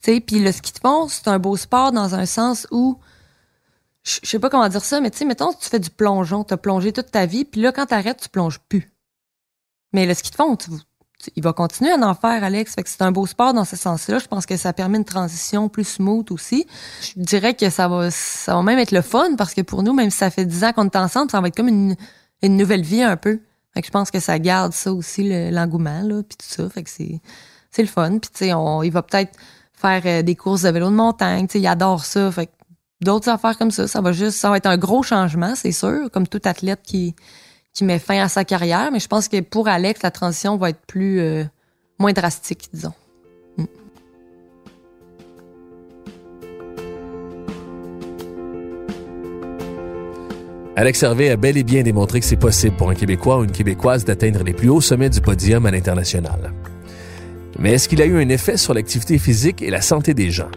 Tu 0.02 0.14
sais, 0.14 0.20
puis 0.20 0.40
le 0.40 0.52
ski 0.52 0.72
de 0.74 0.80
fond, 0.80 1.08
c'est 1.08 1.28
un 1.28 1.40
beau 1.40 1.56
sport 1.58 1.92
dans 1.92 2.16
un 2.16 2.26
sens 2.26 2.68
où 2.72 2.98
je 4.04 4.20
sais 4.24 4.40
pas 4.40 4.50
comment 4.50 4.68
dire 4.68 4.84
ça, 4.84 5.00
mais 5.02 5.12
tu 5.12 5.20
sais, 5.20 5.26
mettons, 5.26 5.54
tu 5.54 5.70
fais 5.70 5.80
du 5.80 5.90
plongeon, 5.90 6.44
tu 6.44 6.54
as 6.54 6.58
plongé 6.58 6.92
toute 6.92 7.12
ta 7.12 7.26
vie, 7.26 7.46
puis 7.46 7.62
là, 7.62 7.72
quand 7.72 7.86
tu 7.86 7.94
arrêtes, 7.94 8.22
tu 8.22 8.30
plonges 8.30 8.60
plus. 8.60 8.94
Mais 9.94 10.06
le 10.06 10.14
ski 10.14 10.32
de 10.32 10.36
fond, 10.36 10.58
il 11.36 11.44
va 11.44 11.54
continuer 11.54 11.92
à 11.92 11.98
en 11.98 12.14
faire, 12.14 12.44
Alex. 12.44 12.74
Fait 12.74 12.84
que 12.84 12.90
c'est 12.90 13.02
un 13.02 13.12
beau 13.12 13.26
sport 13.26 13.54
dans 13.54 13.64
ce 13.64 13.76
sens-là. 13.76 14.20
Je 14.20 14.28
pense 14.28 14.46
que 14.46 14.58
ça 14.58 14.74
permet 14.74 14.98
une 14.98 15.06
transition 15.06 15.70
plus 15.70 15.86
smooth 15.86 16.32
aussi. 16.32 16.68
Je 17.02 17.14
dirais 17.22 17.54
que 17.54 17.70
ça 17.70 17.88
va, 17.88 18.12
ça 18.12 18.56
va 18.56 18.64
même 18.64 18.80
être 18.80 18.92
le 18.92 19.02
fun 19.02 19.36
parce 19.38 19.54
que 19.54 19.62
pour 19.62 19.84
nous, 19.84 19.94
même 19.94 20.10
si 20.10 20.18
ça 20.18 20.30
fait 20.30 20.46
10 20.46 20.64
ans 20.66 20.74
qu'on 20.74 20.86
est 20.86 20.96
ensemble, 20.96 21.32
ça 21.32 21.40
va 21.40 21.48
être 21.48 21.56
comme 21.56 21.70
une, 21.70 21.96
une 22.42 22.58
nouvelle 22.58 22.82
vie 22.82 23.04
un 23.04 23.16
peu. 23.16 23.40
Fait 23.74 23.82
que 23.82 23.88
je 23.88 23.92
pense 23.92 24.12
que 24.12 24.20
ça 24.20 24.38
garde 24.38 24.74
ça 24.74 24.94
aussi, 24.94 25.52
l'engouement, 25.52 26.02
là, 26.02 26.22
puis 26.24 26.38
tout 26.38 26.46
ça. 26.48 26.70
Fait 26.70 26.84
que 26.84 26.90
c'est, 26.90 27.22
le 27.78 27.88
fun. 27.88 28.20
Puis 28.20 28.30
tu 28.32 28.46
sais, 28.46 28.54
il 28.84 28.92
va 28.92 29.02
peut-être 29.02 29.38
faire 29.74 30.02
euh, 30.06 30.22
des 30.22 30.36
courses 30.36 30.62
de 30.64 30.70
vélo 30.70 30.90
de 30.90 30.96
montagne. 30.96 31.48
Tu 31.48 31.54
sais, 31.54 31.60
il 31.60 31.68
adore 31.68 32.06
ça. 32.06 32.32
D'autres 33.04 33.30
affaires 33.30 33.58
comme 33.58 33.72
ça. 33.72 33.88
Ça 33.88 34.02
va 34.02 34.12
juste, 34.12 34.38
ça 34.38 34.50
va 34.50 34.58
être 34.58 34.66
un 34.66 34.78
gros 34.78 35.04
changement, 35.04 35.56
c'est 35.56 35.72
sûr, 35.72 36.10
comme 36.12 36.28
tout 36.28 36.42
athlète 36.46 36.80
qui, 36.84 37.16
qui 37.74 37.84
met 37.84 38.00
fin 38.00 38.22
à 38.22 38.30
sa 38.30 38.46
carrière. 38.46 38.90
Mais 38.92 39.00
je 39.00 39.08
pense 39.08 39.28
que 39.28 39.42
pour 39.42 39.68
Alex, 39.68 40.02
la 40.04 40.12
transition 40.12 40.58
va 40.58 40.70
être 40.70 40.86
plus, 40.86 41.20
euh, 41.20 41.44
moins 42.00 42.14
drastique, 42.14 42.70
disons. 42.74 42.94
Mm. 43.58 43.66
Alex 50.76 51.04
Hervé 51.04 51.30
a 51.30 51.36
bel 51.36 51.58
et 51.58 51.64
bien 51.64 51.84
démontré 51.84 52.20
que 52.20 52.26
c'est 52.26 52.36
possible 52.36 52.76
pour 52.78 52.90
un 52.90 52.96
Québécois 52.96 53.40
ou 53.40 53.44
une 53.44 53.52
Québécoise 53.52 54.06
d'atteindre 54.06 54.44
les 54.44 54.54
plus 54.54 54.70
hauts 54.70 54.82
sommets 54.82 55.10
du 55.10 55.22
podium 55.22 55.66
à 55.66 55.72
l'international. 55.72 56.52
Mais 57.60 57.74
est-ce 57.74 57.88
qu'il 57.88 58.02
a 58.02 58.06
eu 58.06 58.20
un 58.20 58.30
effet 58.30 58.58
sur 58.58 58.74
l'activité 58.74 59.20
physique 59.20 59.62
et 59.62 59.70
la 59.70 59.82
santé 59.82 60.14
des 60.14 60.32
gens? 60.32 60.50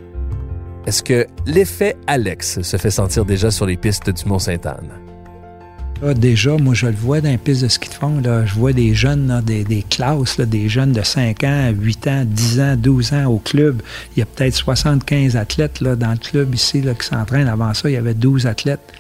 Est-ce 0.87 1.03
que 1.03 1.27
l'effet 1.47 1.97
Alex 2.07 2.63
se 2.63 2.77
fait 2.77 2.93
sentir 2.93 3.25
déjà 3.25 3.51
sur 3.51 3.67
les 3.67 3.77
pistes 3.77 4.09
du 4.09 4.25
Mont-Sainte-Anne? 4.25 4.93
Ah, 6.01 6.15
déjà, 6.15 6.57
moi, 6.59 6.75
je 6.75 6.87
le 6.87 6.95
vois 6.95 7.21
dans 7.21 7.29
les 7.29 7.39
pistes 7.39 7.63
de 7.63 7.69
ski 7.69 7.89
de 7.89 7.95
fond. 7.95 8.21
Là. 8.21 8.47
Je 8.47 8.55
vois 8.55 8.73
des 8.73 8.95
jeunes, 8.95 9.43
des, 9.45 9.65
des, 9.65 9.83
classes, 9.83 10.39
des 10.39 10.69
jeunes 10.69 10.93
de 10.93 11.03
5 11.03 11.43
ans, 11.43 11.71
8 11.77 12.07
ans, 12.07 12.23
10 12.25 12.61
ans, 12.61 12.77
12 12.77 13.15
ans 13.15 13.25
au 13.27 13.39
club. 13.39 13.83
Il 14.15 14.21
y 14.21 14.23
a 14.23 14.27
peut-être 14.27 14.55
75 14.55 15.37
athlètes 15.37 15.81
là, 15.81 15.97
dans 15.97 16.13
le 16.13 16.19
club 16.19 16.55
ici 16.55 16.83
là, 16.83 16.95
qui 16.95 17.07
s'entraînent. 17.07 17.49
Avant 17.49 17.75
ça, 17.75 17.91
il 17.91 17.95
y 17.95 17.97
avait 17.97 18.15
12 18.15 18.47
athlètes. 18.47 18.93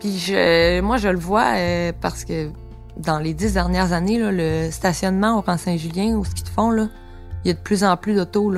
Puis 0.00 0.18
je, 0.18 0.80
moi, 0.82 0.98
je 0.98 1.08
le 1.08 1.18
vois 1.18 1.54
euh, 1.56 1.92
parce 2.02 2.26
que 2.26 2.50
dans 2.98 3.18
les 3.18 3.32
10 3.32 3.54
dernières 3.54 3.94
années, 3.94 4.18
là, 4.18 4.30
le 4.30 4.70
stationnement 4.70 5.38
au 5.38 5.42
Camp 5.42 5.56
Saint-Julien, 5.56 6.18
au 6.18 6.24
ski 6.24 6.42
de 6.42 6.48
fond, 6.48 6.70
là, 6.70 6.88
il 7.44 7.48
y 7.48 7.50
a 7.50 7.54
de 7.54 7.60
plus 7.60 7.82
en 7.82 7.96
plus 7.96 8.14
d'autos. 8.14 8.52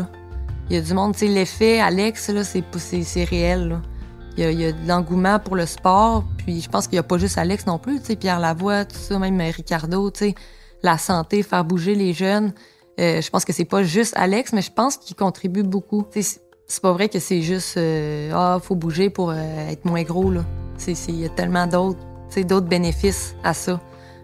Il 0.70 0.76
y 0.76 0.78
a 0.78 0.82
du 0.82 0.94
monde, 0.94 1.12
tu 1.12 1.20
sais, 1.20 1.26
l'effet 1.26 1.80
Alex, 1.80 2.28
là, 2.30 2.44
c'est, 2.44 2.64
c'est, 2.78 3.24
réel. 3.24 3.68
Là. 3.68 3.82
Il, 4.36 4.60
y 4.60 4.64
a, 4.64 4.72
de 4.72 4.88
l'engouement 4.88 5.38
pour 5.38 5.56
le 5.56 5.66
sport, 5.66 6.24
puis 6.38 6.60
je 6.60 6.68
pense 6.68 6.86
qu'il 6.86 6.94
n'y 6.94 7.00
a 7.00 7.02
pas 7.02 7.18
juste 7.18 7.36
Alex 7.36 7.66
non 7.66 7.78
plus, 7.78 8.00
tu 8.00 8.06
sais, 8.06 8.16
Pierre 8.16 8.40
Lavoie, 8.40 8.84
tout 8.84 8.96
ça, 8.96 9.18
même 9.18 9.40
Ricardo, 9.40 10.10
tu 10.10 10.20
sais, 10.20 10.34
la 10.82 10.98
santé, 10.98 11.42
faire 11.42 11.64
bouger 11.64 11.94
les 11.94 12.12
jeunes. 12.12 12.52
Euh, 13.00 13.20
je 13.20 13.30
pense 13.30 13.44
que 13.44 13.52
c'est 13.52 13.64
pas 13.64 13.82
juste 13.82 14.14
Alex, 14.16 14.52
mais 14.52 14.62
je 14.62 14.72
pense 14.72 14.96
qu'il 14.96 15.16
contribue 15.16 15.62
beaucoup. 15.62 16.04
c'est 16.12 16.82
pas 16.82 16.92
vrai 16.92 17.08
que 17.08 17.18
c'est 17.18 17.42
juste 17.42 17.76
euh, 17.76 18.30
ah 18.34 18.58
faut 18.62 18.74
bouger 18.74 19.10
pour 19.10 19.30
euh, 19.30 19.68
être 19.68 19.84
moins 19.84 20.02
gros 20.02 20.30
là. 20.30 20.44
C'est 20.76 20.92
il 21.08 21.20
y 21.20 21.24
a 21.24 21.28
tellement 21.28 21.66
d'autres 21.66 21.98
d'autres 22.44 22.66
bénéfices 22.66 23.34
à 23.44 23.54
ça. 23.54 23.80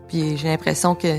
Puis 0.08 0.36
j'ai 0.36 0.48
l'impression 0.48 0.94
que 0.94 1.18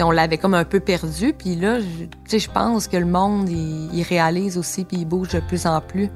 on 0.00 0.10
l'avait 0.10 0.38
comme 0.38 0.54
un 0.54 0.64
peu 0.64 0.80
perdu. 0.80 1.32
Puis 1.32 1.54
là, 1.54 1.80
je, 1.80 2.38
je 2.38 2.50
pense 2.50 2.88
que 2.88 2.96
le 2.96 3.06
monde, 3.06 3.48
il, 3.48 4.02
réalise 4.02 4.58
aussi, 4.58 4.84
puis 4.84 4.98
il 4.98 5.04
bouge 5.04 5.28
de 5.28 5.40
plus 5.40 5.66
en 5.66 5.80
plus. 5.80 6.10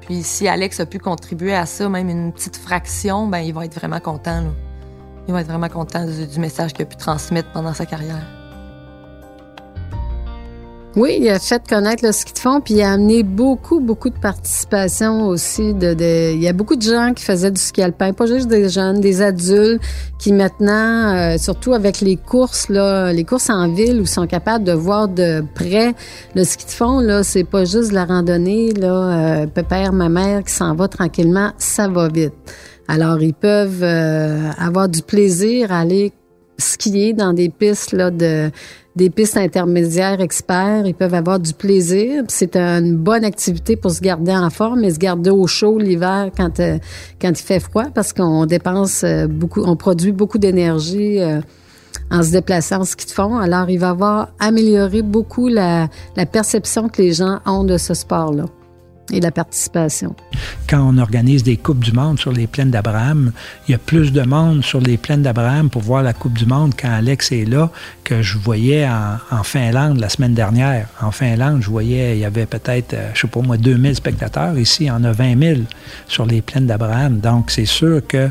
Puis 0.00 0.22
si 0.22 0.48
Alex 0.48 0.80
a 0.80 0.86
pu 0.86 0.98
contribuer 0.98 1.54
à 1.54 1.66
ça, 1.66 1.88
même 1.88 2.08
une 2.08 2.32
petite 2.32 2.56
fraction, 2.56 3.26
ben 3.26 3.38
il 3.38 3.52
va 3.52 3.66
être 3.66 3.74
vraiment 3.74 4.00
content. 4.00 4.44
Il 5.26 5.34
va 5.34 5.42
être 5.42 5.48
vraiment 5.48 5.68
content 5.68 6.06
du 6.06 6.40
message 6.40 6.72
qu'il 6.72 6.84
a 6.84 6.86
pu 6.86 6.96
transmettre 6.96 7.52
pendant 7.52 7.74
sa 7.74 7.84
carrière. 7.84 8.37
Oui, 10.96 11.18
il 11.20 11.28
a 11.28 11.38
fait 11.38 11.62
connaître 11.68 12.04
le 12.04 12.12
ski 12.12 12.32
de 12.32 12.38
fond, 12.38 12.60
puis 12.60 12.74
il 12.74 12.82
a 12.82 12.92
amené 12.92 13.22
beaucoup, 13.22 13.78
beaucoup 13.78 14.08
de 14.08 14.18
participation 14.18 15.28
aussi. 15.28 15.74
De, 15.74 15.94
il 16.32 16.42
y 16.42 16.48
a 16.48 16.52
beaucoup 16.54 16.76
de 16.76 16.82
gens 16.82 17.12
qui 17.14 17.22
faisaient 17.24 17.50
du 17.50 17.60
ski 17.60 17.82
alpin, 17.82 18.12
pas 18.14 18.26
juste 18.26 18.48
des 18.48 18.68
jeunes, 18.70 19.00
des 19.00 19.20
adultes 19.20 19.82
qui 20.18 20.32
maintenant, 20.32 21.14
euh, 21.14 21.36
surtout 21.38 21.74
avec 21.74 22.00
les 22.00 22.16
courses 22.16 22.70
là, 22.70 23.12
les 23.12 23.24
courses 23.24 23.50
en 23.50 23.72
ville, 23.72 24.00
où 24.00 24.06
sont 24.06 24.26
capables 24.26 24.64
de 24.64 24.72
voir 24.72 25.08
de 25.08 25.44
près 25.54 25.94
le 26.34 26.42
ski 26.42 26.64
de 26.64 26.70
fond. 26.70 27.00
Là, 27.00 27.22
c'est 27.22 27.44
pas 27.44 27.66
juste 27.66 27.92
la 27.92 28.06
randonnée. 28.06 28.72
Là, 28.72 29.42
euh, 29.42 29.46
pépère, 29.46 29.92
ma 29.92 30.08
mère 30.08 30.42
qui 30.42 30.52
s'en 30.52 30.74
va 30.74 30.88
tranquillement, 30.88 31.52
ça 31.58 31.86
va 31.88 32.08
vite. 32.08 32.34
Alors, 32.88 33.20
ils 33.20 33.34
peuvent 33.34 33.82
euh, 33.82 34.50
avoir 34.58 34.88
du 34.88 35.02
plaisir 35.02 35.70
à 35.70 35.80
aller 35.80 36.12
skier 36.56 37.12
dans 37.12 37.34
des 37.34 37.50
pistes 37.50 37.92
là, 37.92 38.10
de 38.10 38.50
des 38.98 39.10
pistes 39.10 39.36
intermédiaires 39.36 40.20
experts. 40.20 40.84
Ils 40.84 40.94
peuvent 40.94 41.14
avoir 41.14 41.38
du 41.38 41.54
plaisir. 41.54 42.24
C'est 42.26 42.56
une 42.56 42.96
bonne 42.96 43.24
activité 43.24 43.76
pour 43.76 43.92
se 43.92 44.00
garder 44.00 44.32
en 44.32 44.50
forme 44.50 44.82
et 44.82 44.90
se 44.90 44.98
garder 44.98 45.30
au 45.30 45.46
chaud 45.46 45.78
l'hiver 45.78 46.30
quand, 46.36 46.58
euh, 46.58 46.78
quand 47.20 47.30
il 47.30 47.44
fait 47.50 47.60
froid 47.60 47.86
parce 47.94 48.12
qu'on 48.12 48.44
dépense 48.44 49.04
euh, 49.04 49.28
beaucoup, 49.28 49.62
on 49.64 49.76
produit 49.76 50.10
beaucoup 50.10 50.38
d'énergie 50.38 51.20
euh, 51.20 51.40
en 52.10 52.24
se 52.24 52.32
déplaçant 52.32 52.80
en 52.80 52.84
ski 52.84 53.06
de 53.06 53.12
fond. 53.12 53.38
Alors, 53.38 53.70
il 53.70 53.78
va 53.78 53.90
avoir 53.90 54.30
amélioré 54.40 55.02
beaucoup 55.02 55.46
la, 55.46 55.88
la 56.16 56.26
perception 56.26 56.88
que 56.88 57.00
les 57.00 57.12
gens 57.12 57.38
ont 57.46 57.62
de 57.62 57.78
ce 57.78 57.94
sport-là 57.94 58.46
et 59.12 59.20
la 59.20 59.30
participation. 59.30 60.14
Quand 60.68 60.80
on 60.80 60.98
organise 60.98 61.42
des 61.42 61.56
Coupes 61.56 61.82
du 61.82 61.92
Monde 61.92 62.18
sur 62.18 62.32
les 62.32 62.46
plaines 62.46 62.70
d'Abraham, 62.70 63.32
il 63.66 63.72
y 63.72 63.74
a 63.74 63.78
plus 63.78 64.12
de 64.12 64.22
monde 64.22 64.62
sur 64.64 64.80
les 64.80 64.96
plaines 64.96 65.22
d'Abraham 65.22 65.70
pour 65.70 65.82
voir 65.82 66.02
la 66.02 66.12
Coupe 66.12 66.34
du 66.34 66.46
Monde 66.46 66.74
quand 66.78 66.90
Alex 66.90 67.32
est 67.32 67.44
là 67.44 67.70
que 68.04 68.22
je 68.22 68.38
voyais 68.38 68.86
en, 68.86 69.42
Finlande 69.42 69.98
la 69.98 70.08
semaine 70.08 70.34
dernière. 70.34 70.88
En 71.00 71.10
Finlande, 71.10 71.62
je 71.62 71.70
voyais, 71.70 72.16
il 72.16 72.20
y 72.20 72.24
avait 72.24 72.46
peut-être, 72.46 72.94
euh, 72.94 73.10
je 73.14 73.20
sais 73.20 73.28
pas 73.28 73.40
moi, 73.40 73.56
2000 73.56 73.94
spectateurs. 73.94 74.58
Ici, 74.58 74.84
il 74.84 74.86
y 74.86 74.90
en 74.90 75.04
a 75.04 75.12
20 75.12 75.38
000 75.38 75.60
sur 76.06 76.26
les 76.26 76.42
plaines 76.42 76.66
d'Abraham. 76.66 77.20
Donc, 77.20 77.50
c'est 77.50 77.64
sûr 77.64 78.06
que 78.06 78.28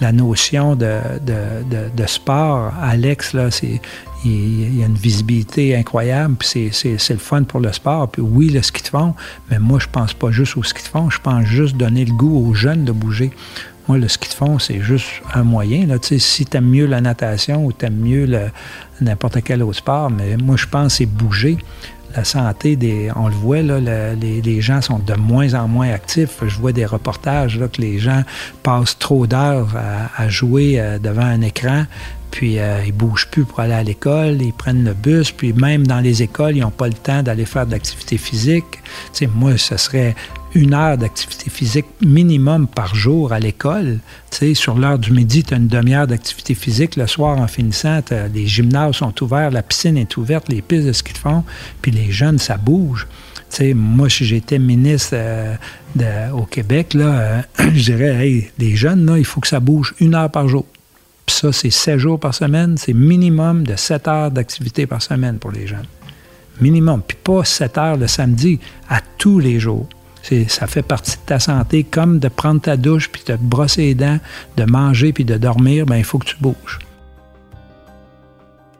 la 0.00 0.12
notion 0.12 0.76
de, 0.76 0.98
de, 1.24 1.90
de, 1.94 2.06
sport, 2.06 2.72
Alex, 2.80 3.34
là, 3.34 3.50
c'est, 3.50 3.80
il, 4.24 4.78
y 4.78 4.82
a 4.82 4.86
une 4.86 4.94
visibilité 4.94 5.76
incroyable, 5.76 6.36
puis 6.38 6.70
c'est 6.72 7.10
le 7.10 7.18
fun 7.18 7.42
pour 7.44 7.60
le 7.60 7.72
sport. 7.72 8.08
Puis 8.08 8.22
oui, 8.22 8.48
le 8.48 8.62
ski 8.62 8.82
de 8.82 8.88
fond, 8.88 9.14
mais 9.50 9.58
moi, 9.58 9.78
je 9.78 9.86
pense 9.90 10.14
pas 10.14 10.30
juste 10.30 10.56
au 10.56 10.62
ski 10.62 10.82
de 10.82 10.88
fond, 10.88 11.10
je 11.10 11.18
pense 11.20 11.44
juste 11.44 11.76
donner 11.76 12.04
le 12.04 12.12
goût 12.12 12.48
aux 12.48 12.54
jeunes 12.54 12.84
de 12.84 12.92
bouger. 12.92 13.30
Moi, 13.88 13.98
le 13.98 14.08
ski 14.08 14.28
de 14.28 14.34
fond, 14.34 14.58
c'est 14.58 14.80
juste 14.80 15.08
un 15.34 15.42
moyen. 15.42 15.86
Là. 15.86 15.96
Si 16.00 16.46
tu 16.46 16.56
aimes 16.56 16.68
mieux 16.68 16.86
la 16.86 17.00
natation 17.00 17.64
ou 17.64 17.72
tu 17.72 17.86
aimes 17.86 17.98
mieux 17.98 18.28
n'importe 19.00 19.42
quel 19.42 19.62
autre 19.62 19.78
sport, 19.78 20.10
mais 20.10 20.36
moi, 20.36 20.56
je 20.56 20.66
pense 20.66 20.96
c'est 20.96 21.06
bouger 21.06 21.58
la 22.16 22.24
santé. 22.24 22.78
On 23.16 23.28
le 23.28 23.34
voit, 23.34 23.62
là, 23.62 23.80
les, 24.14 24.42
les, 24.42 24.60
gens 24.60 24.80
sont 24.80 24.98
de 24.98 25.14
moins 25.14 25.54
en 25.54 25.68
moins 25.68 25.90
actifs. 25.90 26.38
Je 26.46 26.58
vois 26.58 26.72
des 26.72 26.84
reportages 26.84 27.58
là, 27.58 27.68
que 27.68 27.80
les 27.80 27.98
gens 27.98 28.22
passent 28.62 28.98
trop 28.98 29.26
d'heures 29.26 29.74
à, 30.16 30.28
jouer 30.28 30.80
euh, 30.80 30.98
devant 30.98 31.22
un 31.22 31.40
écran. 31.40 31.84
Puis 32.30 32.58
euh, 32.58 32.84
ils 32.86 32.92
bougent 32.92 33.28
plus 33.30 33.44
pour 33.44 33.60
aller 33.60 33.74
à 33.74 33.82
l'école, 33.82 34.40
ils 34.40 34.52
prennent 34.52 34.84
le 34.84 34.94
bus, 34.94 35.32
puis 35.32 35.52
même 35.52 35.86
dans 35.86 36.00
les 36.00 36.22
écoles, 36.22 36.56
ils 36.56 36.60
n'ont 36.60 36.70
pas 36.70 36.88
le 36.88 36.94
temps 36.94 37.22
d'aller 37.22 37.44
faire 37.44 37.66
de 37.66 37.72
l'activité 37.72 38.18
physique. 38.18 38.64
Moi, 39.34 39.58
ce 39.58 39.76
serait 39.76 40.14
une 40.54 40.74
heure 40.74 40.98
d'activité 40.98 41.50
physique 41.50 41.86
minimum 42.00 42.66
par 42.66 42.94
jour 42.94 43.32
à 43.32 43.38
l'école. 43.38 43.98
Sur 44.54 44.76
l'heure 44.76 44.98
du 44.98 45.12
midi, 45.12 45.44
tu 45.44 45.54
as 45.54 45.58
une 45.58 45.68
demi-heure 45.68 46.06
d'activité 46.06 46.54
physique. 46.54 46.96
Le 46.96 47.06
soir, 47.06 47.38
en 47.38 47.46
finissant, 47.46 48.00
les 48.32 48.46
gymnases 48.46 48.96
sont 48.96 49.22
ouverts, 49.22 49.50
la 49.50 49.62
piscine 49.62 49.96
est 49.96 50.16
ouverte, 50.16 50.48
les 50.48 50.62
pistes 50.62 50.86
de 50.86 50.92
ski 50.92 51.12
de 51.12 51.18
fond, 51.18 51.44
puis 51.82 51.90
les 51.90 52.10
jeunes, 52.10 52.38
ça 52.38 52.56
bouge. 52.56 53.06
Moi, 53.74 54.08
si 54.08 54.24
j'étais 54.24 54.58
ministre 54.58 55.14
euh, 55.16 56.30
au 56.32 56.44
Québec, 56.44 56.94
là, 56.94 57.04
euh, 57.04 57.42
je 57.74 57.92
dirais, 57.92 58.26
hey, 58.26 58.50
les 58.58 58.76
jeunes, 58.76 59.12
il 59.18 59.24
faut 59.24 59.40
que 59.40 59.48
ça 59.48 59.60
bouge 59.60 59.94
une 60.00 60.14
heure 60.14 60.30
par 60.30 60.48
jour. 60.48 60.64
Ça, 61.30 61.52
c'est 61.52 61.70
sept 61.70 61.98
jours 61.98 62.18
par 62.18 62.34
semaine. 62.34 62.76
C'est 62.76 62.92
minimum 62.92 63.64
de 63.64 63.76
sept 63.76 64.08
heures 64.08 64.30
d'activité 64.30 64.86
par 64.86 65.00
semaine 65.00 65.38
pour 65.38 65.52
les 65.52 65.66
jeunes. 65.66 65.86
Minimum. 66.60 67.02
Puis 67.06 67.16
pas 67.22 67.44
sept 67.44 67.78
heures 67.78 67.96
le 67.96 68.08
samedi, 68.08 68.58
à 68.88 69.00
tous 69.16 69.38
les 69.38 69.60
jours. 69.60 69.88
Ça 70.48 70.66
fait 70.66 70.82
partie 70.82 71.16
de 71.16 71.22
ta 71.24 71.38
santé, 71.38 71.84
comme 71.84 72.18
de 72.18 72.28
prendre 72.28 72.60
ta 72.60 72.76
douche, 72.76 73.08
puis 73.10 73.22
de 73.22 73.36
te 73.36 73.40
brosser 73.40 73.82
les 73.82 73.94
dents, 73.94 74.18
de 74.56 74.64
manger, 74.64 75.12
puis 75.12 75.24
de 75.24 75.38
dormir, 75.38 75.86
bien, 75.86 75.96
il 75.96 76.04
faut 76.04 76.18
que 76.18 76.26
tu 76.26 76.36
bouges. 76.40 76.78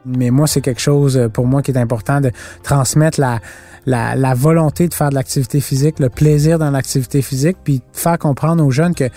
Mais 0.05 0.29
moi, 0.29 0.45
c'est 0.45 0.61
quelque 0.61 0.81
chose 0.81 1.17
euh, 1.17 1.29
pour 1.29 1.47
moi 1.47 1.61
qui 1.63 1.71
est 1.71 1.77
important 1.77 2.21
de 2.21 2.31
transmettre 2.63 3.19
la, 3.19 3.39
la 3.85 4.33
volonté 4.35 4.87
de 4.87 4.93
faire 4.93 5.09
de 5.09 5.15
l'activité 5.15 5.61
physique, 5.61 5.99
le 5.99 6.09
plaisir 6.09 6.59
dans 6.59 6.69
l'activité 6.69 7.21
physique, 7.21 7.57
puis 7.63 7.77
de 7.77 7.83
faire 7.93 8.19
comprendre 8.19 8.63
aux 8.63 8.71
jeunes 8.71 8.93
que 8.93 9.09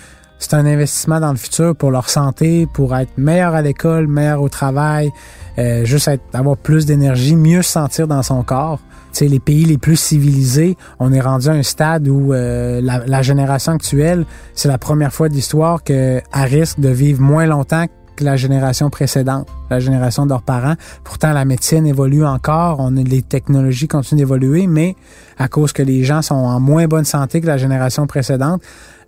c'est 0.44 0.56
un 0.56 0.66
investissement 0.66 1.20
dans 1.20 1.30
le 1.30 1.38
futur 1.38 1.74
pour 1.74 1.90
leur 1.90 2.10
santé, 2.10 2.66
pour 2.72 2.94
être 2.94 3.16
meilleur 3.16 3.54
à 3.54 3.62
l'école, 3.62 4.06
meilleur 4.06 4.42
au 4.42 4.48
travail, 4.48 5.10
euh, 5.58 5.84
juste 5.84 6.08
être, 6.08 6.22
avoir 6.34 6.56
plus 6.56 6.84
d'énergie, 6.84 7.34
mieux 7.34 7.62
se 7.62 7.72
sentir 7.72 8.06
dans 8.06 8.22
son 8.22 8.42
corps. 8.42 8.80
Les 9.20 9.38
pays 9.38 9.64
les 9.64 9.78
plus 9.78 9.96
civilisés, 9.96 10.76
on 10.98 11.12
est 11.12 11.20
rendu 11.20 11.48
à 11.48 11.52
un 11.52 11.62
stade 11.62 12.08
où 12.08 12.32
euh, 12.32 12.80
la, 12.82 13.22
génération 13.22 13.72
actuelle, 13.72 14.26
c'est 14.54 14.68
la 14.68 14.76
première 14.76 15.14
fois 15.14 15.28
de 15.28 15.34
l'histoire 15.34 15.84
qu'elle 15.84 16.22
risque 16.34 16.80
de 16.80 16.88
vivre 16.88 17.22
moins 17.22 17.46
longtemps 17.46 17.86
la 18.20 18.36
génération 18.36 18.90
précédente, 18.90 19.48
la 19.70 19.80
génération 19.80 20.24
de 20.24 20.30
leurs 20.30 20.42
parents. 20.42 20.74
Pourtant, 21.02 21.32
la 21.32 21.44
médecine 21.44 21.86
évolue 21.86 22.24
encore, 22.24 22.80
on 22.80 22.90
les 22.90 23.22
technologies 23.22 23.88
continuent 23.88 24.20
d'évoluer, 24.20 24.66
mais 24.66 24.96
à 25.38 25.48
cause 25.48 25.72
que 25.72 25.82
les 25.82 26.04
gens 26.04 26.22
sont 26.22 26.34
en 26.34 26.60
moins 26.60 26.86
bonne 26.86 27.04
santé 27.04 27.40
que 27.40 27.46
la 27.46 27.56
génération 27.56 28.06
précédente, 28.06 28.62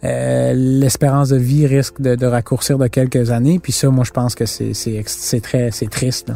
euh, 0.04 0.52
l'espérance 0.54 1.30
de 1.30 1.36
vie 1.36 1.66
risque 1.66 2.00
de, 2.00 2.26
raccourcir 2.26 2.78
de 2.78 2.86
quelques 2.86 3.30
années. 3.30 3.58
Puis 3.58 3.72
ça, 3.72 3.88
moi, 3.90 4.04
je 4.04 4.10
pense 4.10 4.34
que 4.34 4.44
c'est 4.46 5.40
très 5.42 5.70
c'est 5.70 5.90
triste. 5.90 6.32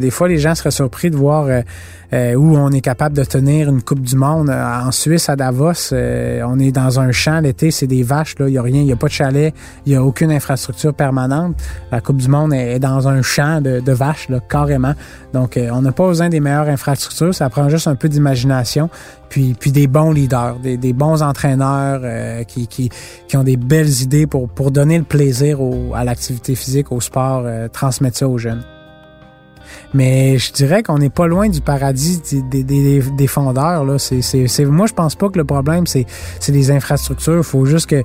Des 0.00 0.10
fois, 0.10 0.28
les 0.28 0.38
gens 0.38 0.54
seraient 0.54 0.72
surpris 0.72 1.10
de 1.10 1.16
voir 1.16 1.44
euh, 1.44 1.62
euh, 2.12 2.34
où 2.34 2.56
on 2.56 2.70
est 2.70 2.80
capable 2.80 3.16
de 3.16 3.22
tenir 3.22 3.68
une 3.68 3.82
Coupe 3.82 4.00
du 4.00 4.16
Monde. 4.16 4.50
Euh, 4.50 4.80
en 4.86 4.90
Suisse, 4.90 5.28
à 5.28 5.36
Davos, 5.36 5.92
on 5.92 6.58
est 6.58 6.72
dans 6.72 6.98
un 6.98 7.12
champ 7.12 7.40
l'été, 7.40 7.70
c'est 7.70 7.86
des 7.86 8.02
vaches. 8.02 8.34
Il 8.40 8.46
n'y 8.46 8.58
a 8.58 8.62
rien, 8.62 8.80
il 8.80 8.86
n'y 8.86 8.92
a 8.92 8.96
pas 8.96 9.06
de 9.06 9.12
chalet, 9.12 9.54
il 9.86 9.90
n'y 9.90 9.96
a 9.96 10.02
aucune 10.02 10.32
infrastructure 10.32 10.92
permanente. 10.94 11.56
La 11.92 12.00
Coupe 12.00 12.16
du 12.16 12.28
Monde 12.28 12.52
est, 12.52 12.78
dans 12.80 13.06
un 13.06 13.22
champ 13.22 13.60
de, 13.60 13.92
vaches, 13.92 14.28
là, 14.28 14.40
carrément. 14.40 14.94
Donc, 15.32 15.58
on 15.58 15.82
n'a 15.82 15.92
pas 15.92 16.06
besoin 16.08 16.28
des 16.28 16.40
meilleures 16.40 16.68
infrastructures, 16.68 17.34
ça 17.34 17.48
prend 17.48 17.68
juste 17.68 17.86
un 17.86 17.94
peu 17.94 18.08
d'imagination, 18.08 18.90
puis, 19.28 19.54
puis 19.58 19.70
des 19.70 19.86
bons 19.86 20.12
leaders, 20.12 20.56
des, 20.60 20.92
bons 20.92 21.22
entraîneurs 21.22 22.02
qui, 22.46 22.90
ont 23.34 23.44
des 23.44 23.56
belles 23.56 24.02
idées 24.02 24.26
pour, 24.26 24.48
pour 24.48 24.70
donner 24.70 24.98
le 24.98 25.04
plaisir 25.04 25.58
à 25.94 26.04
l'activité 26.04 26.54
physique, 26.54 26.90
au 26.90 27.00
sport, 27.00 27.44
transmettre 27.72 28.18
ça 28.18 28.28
aux 28.28 28.38
jeunes. 28.38 28.64
Mais 29.94 30.38
je 30.38 30.52
dirais 30.52 30.82
qu'on 30.82 30.98
n'est 30.98 31.08
pas 31.08 31.28
loin 31.28 31.48
du 31.48 31.60
paradis 31.60 32.20
des, 32.50 32.64
des, 32.64 33.00
des 33.00 33.26
fondeurs. 33.28 33.84
Là. 33.84 33.98
C'est, 33.98 34.22
c'est, 34.22 34.64
moi, 34.64 34.86
je 34.86 34.92
pense 34.92 35.14
pas 35.14 35.28
que 35.28 35.38
le 35.38 35.44
problème, 35.44 35.86
c'est, 35.86 36.04
c'est 36.40 36.50
les 36.50 36.72
infrastructures. 36.72 37.38
Il 37.38 37.44
faut 37.44 37.64
juste 37.64 37.88
que, 37.88 37.96
euh, 37.96 38.02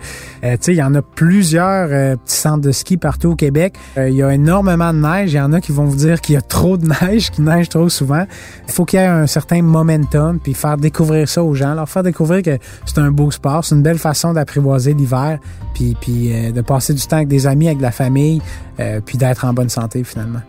tu 0.53 0.57
sais, 0.61 0.73
il 0.73 0.77
y 0.77 0.83
en 0.83 0.93
a 0.93 1.01
plusieurs 1.01 1.89
euh, 1.91 2.15
petits 2.15 2.35
centres 2.35 2.61
de 2.61 2.71
ski 2.71 2.97
partout 2.97 3.31
au 3.31 3.35
Québec. 3.35 3.73
Euh, 3.97 4.09
il 4.09 4.15
y 4.15 4.23
a 4.23 4.31
énormément 4.31 4.93
de 4.93 4.99
neige. 4.99 5.33
Il 5.33 5.37
y 5.37 5.41
en 5.41 5.51
a 5.51 5.61
qui 5.61 5.71
vont 5.71 5.85
vous 5.85 5.95
dire 5.95 6.21
qu'il 6.21 6.35
y 6.35 6.37
a 6.37 6.41
trop 6.41 6.77
de 6.77 6.87
neige, 7.01 7.31
qu'il 7.31 7.43
neige 7.43 7.69
trop 7.69 7.89
souvent. 7.89 8.25
Il 8.67 8.73
faut 8.73 8.85
qu'il 8.85 8.99
y 8.99 9.03
ait 9.03 9.07
un 9.07 9.27
certain 9.27 9.63
momentum, 9.63 10.39
puis 10.39 10.53
faire 10.53 10.77
découvrir 10.77 11.27
ça 11.27 11.43
aux 11.43 11.55
gens, 11.55 11.73
leur 11.73 11.89
faire 11.89 12.03
découvrir 12.03 12.43
que 12.43 12.59
c'est 12.85 12.99
un 12.99 13.09
beau 13.09 13.31
sport, 13.31 13.65
c'est 13.65 13.73
une 13.73 13.81
belle 13.81 13.97
façon 13.97 14.33
d'apprivoiser 14.33 14.93
l'hiver, 14.93 15.39
puis, 15.73 15.97
puis 15.99 16.31
de 16.51 16.61
passer 16.61 16.93
du 16.93 17.01
temps 17.01 17.17
avec 17.17 17.27
des 17.27 17.47
amis, 17.47 17.67
avec 17.67 17.81
la 17.81 17.91
famille, 17.91 18.41
puis 19.05 19.17
d'être 19.17 19.45
en 19.45 19.53
bonne 19.53 19.69
santé 19.69 20.03
finalement 20.03 20.41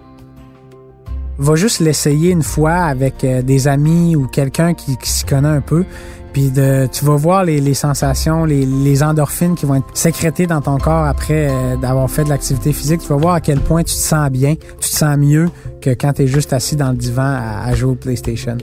va 1.41 1.57
juste 1.57 1.81
l'essayer 1.81 2.31
une 2.31 2.43
fois 2.43 2.75
avec 2.75 3.25
euh, 3.25 3.43
des 3.43 3.67
amis 3.67 4.15
ou 4.15 4.27
quelqu'un 4.27 4.75
qui, 4.75 4.97
s'y 5.03 5.25
connaît 5.25 5.49
un 5.49 5.61
peu. 5.61 5.85
Puis 6.33 6.51
de, 6.51 6.87
tu 6.93 7.05
vas 7.05 7.17
voir 7.17 7.45
les, 7.45 7.75
sensations, 7.75 8.45
les, 8.45 9.03
endorphines 9.03 9.57
qui 9.57 9.67
vont 9.67 9.77
être 9.77 9.89
sécrétées 9.95 10.47
dans 10.47 10.61
ton 10.61 10.79
corps 10.79 11.05
après 11.05 11.49
euh, 11.51 11.77
d'avoir 11.77 12.09
fait 12.09 12.23
de 12.23 12.29
l'activité 12.29 12.73
physique. 12.73 13.01
Tu 13.01 13.09
vas 13.09 13.17
voir 13.17 13.35
à 13.35 13.41
quel 13.41 13.59
point 13.59 13.83
tu 13.83 13.95
te 13.95 14.01
sens 14.01 14.31
bien, 14.31 14.55
tu 14.55 14.91
te 14.91 14.97
sens 14.97 15.17
mieux 15.17 15.49
que 15.81 15.91
quand 15.91 16.13
tu 16.13 16.23
es 16.23 16.27
juste 16.29 16.53
assis 16.53 16.77
dans 16.77 16.91
le 16.91 16.97
divan 16.97 17.23
à, 17.23 17.65
à 17.65 17.75
jouer 17.75 17.93
au 17.93 17.97
PlayStation. 17.97 18.57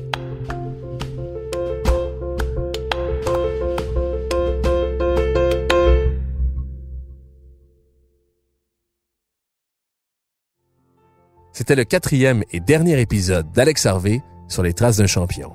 C'était 11.67 11.81
le 11.81 11.83
quatrième 11.83 12.45
et 12.53 12.61
dernier 12.61 12.97
épisode 13.01 13.51
d'Alex 13.51 13.85
Harvey 13.85 14.21
sur 14.47 14.63
les 14.63 14.71
traces 14.71 14.95
d'un 14.95 15.05
champion. 15.05 15.51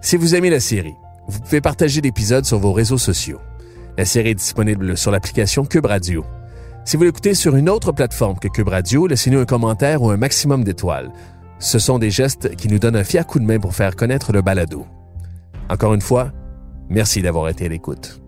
Si 0.00 0.16
vous 0.16 0.34
aimez 0.34 0.50
la 0.50 0.58
série, 0.58 0.96
vous 1.28 1.38
pouvez 1.38 1.60
partager 1.60 2.00
l'épisode 2.00 2.44
sur 2.44 2.58
vos 2.58 2.72
réseaux 2.72 2.98
sociaux. 2.98 3.38
La 3.96 4.04
série 4.04 4.30
est 4.30 4.34
disponible 4.34 4.96
sur 4.96 5.12
l'application 5.12 5.64
Cube 5.64 5.86
Radio. 5.86 6.24
Si 6.84 6.96
vous 6.96 7.04
l'écoutez 7.04 7.34
sur 7.34 7.54
une 7.54 7.70
autre 7.70 7.92
plateforme 7.92 8.36
que 8.40 8.48
Cube 8.48 8.66
Radio, 8.66 9.06
laissez-nous 9.06 9.38
un 9.38 9.44
commentaire 9.44 10.02
ou 10.02 10.10
un 10.10 10.16
maximum 10.16 10.64
d'étoiles. 10.64 11.12
Ce 11.60 11.78
sont 11.78 12.00
des 12.00 12.10
gestes 12.10 12.56
qui 12.56 12.66
nous 12.66 12.80
donnent 12.80 12.96
un 12.96 13.04
fier 13.04 13.28
coup 13.28 13.38
de 13.38 13.44
main 13.44 13.60
pour 13.60 13.76
faire 13.76 13.94
connaître 13.94 14.32
le 14.32 14.42
balado. 14.42 14.86
Encore 15.70 15.94
une 15.94 16.00
fois, 16.00 16.32
merci 16.88 17.22
d'avoir 17.22 17.48
été 17.48 17.66
à 17.66 17.68
l'écoute. 17.68 18.20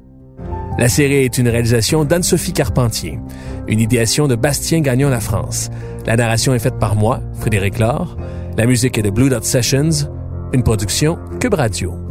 La 0.79 0.89
série 0.89 1.25
est 1.25 1.39
une 1.39 1.49
réalisation 1.49 2.05
d'Anne-Sophie 2.05 2.53
Carpentier, 2.53 3.19
une 3.67 3.81
idéation 3.81 4.29
de 4.29 4.37
Bastien 4.37 4.79
Gagnon 4.79 5.09
La 5.09 5.19
France. 5.19 5.71
La 6.09 6.17
narration 6.17 6.55
est 6.55 6.59
faite 6.59 6.79
par 6.79 6.97
moi, 6.97 7.21
Frédéric 7.35 7.79
Laure. 7.79 8.17
La 8.57 8.65
musique 8.65 8.97
est 8.97 9.03
de 9.03 9.11
Blue 9.11 9.29
Dot 9.29 9.45
Sessions, 9.45 10.09
une 10.55 10.63
production 10.63 11.19
Cube 11.39 11.53
Radio. 11.53 12.08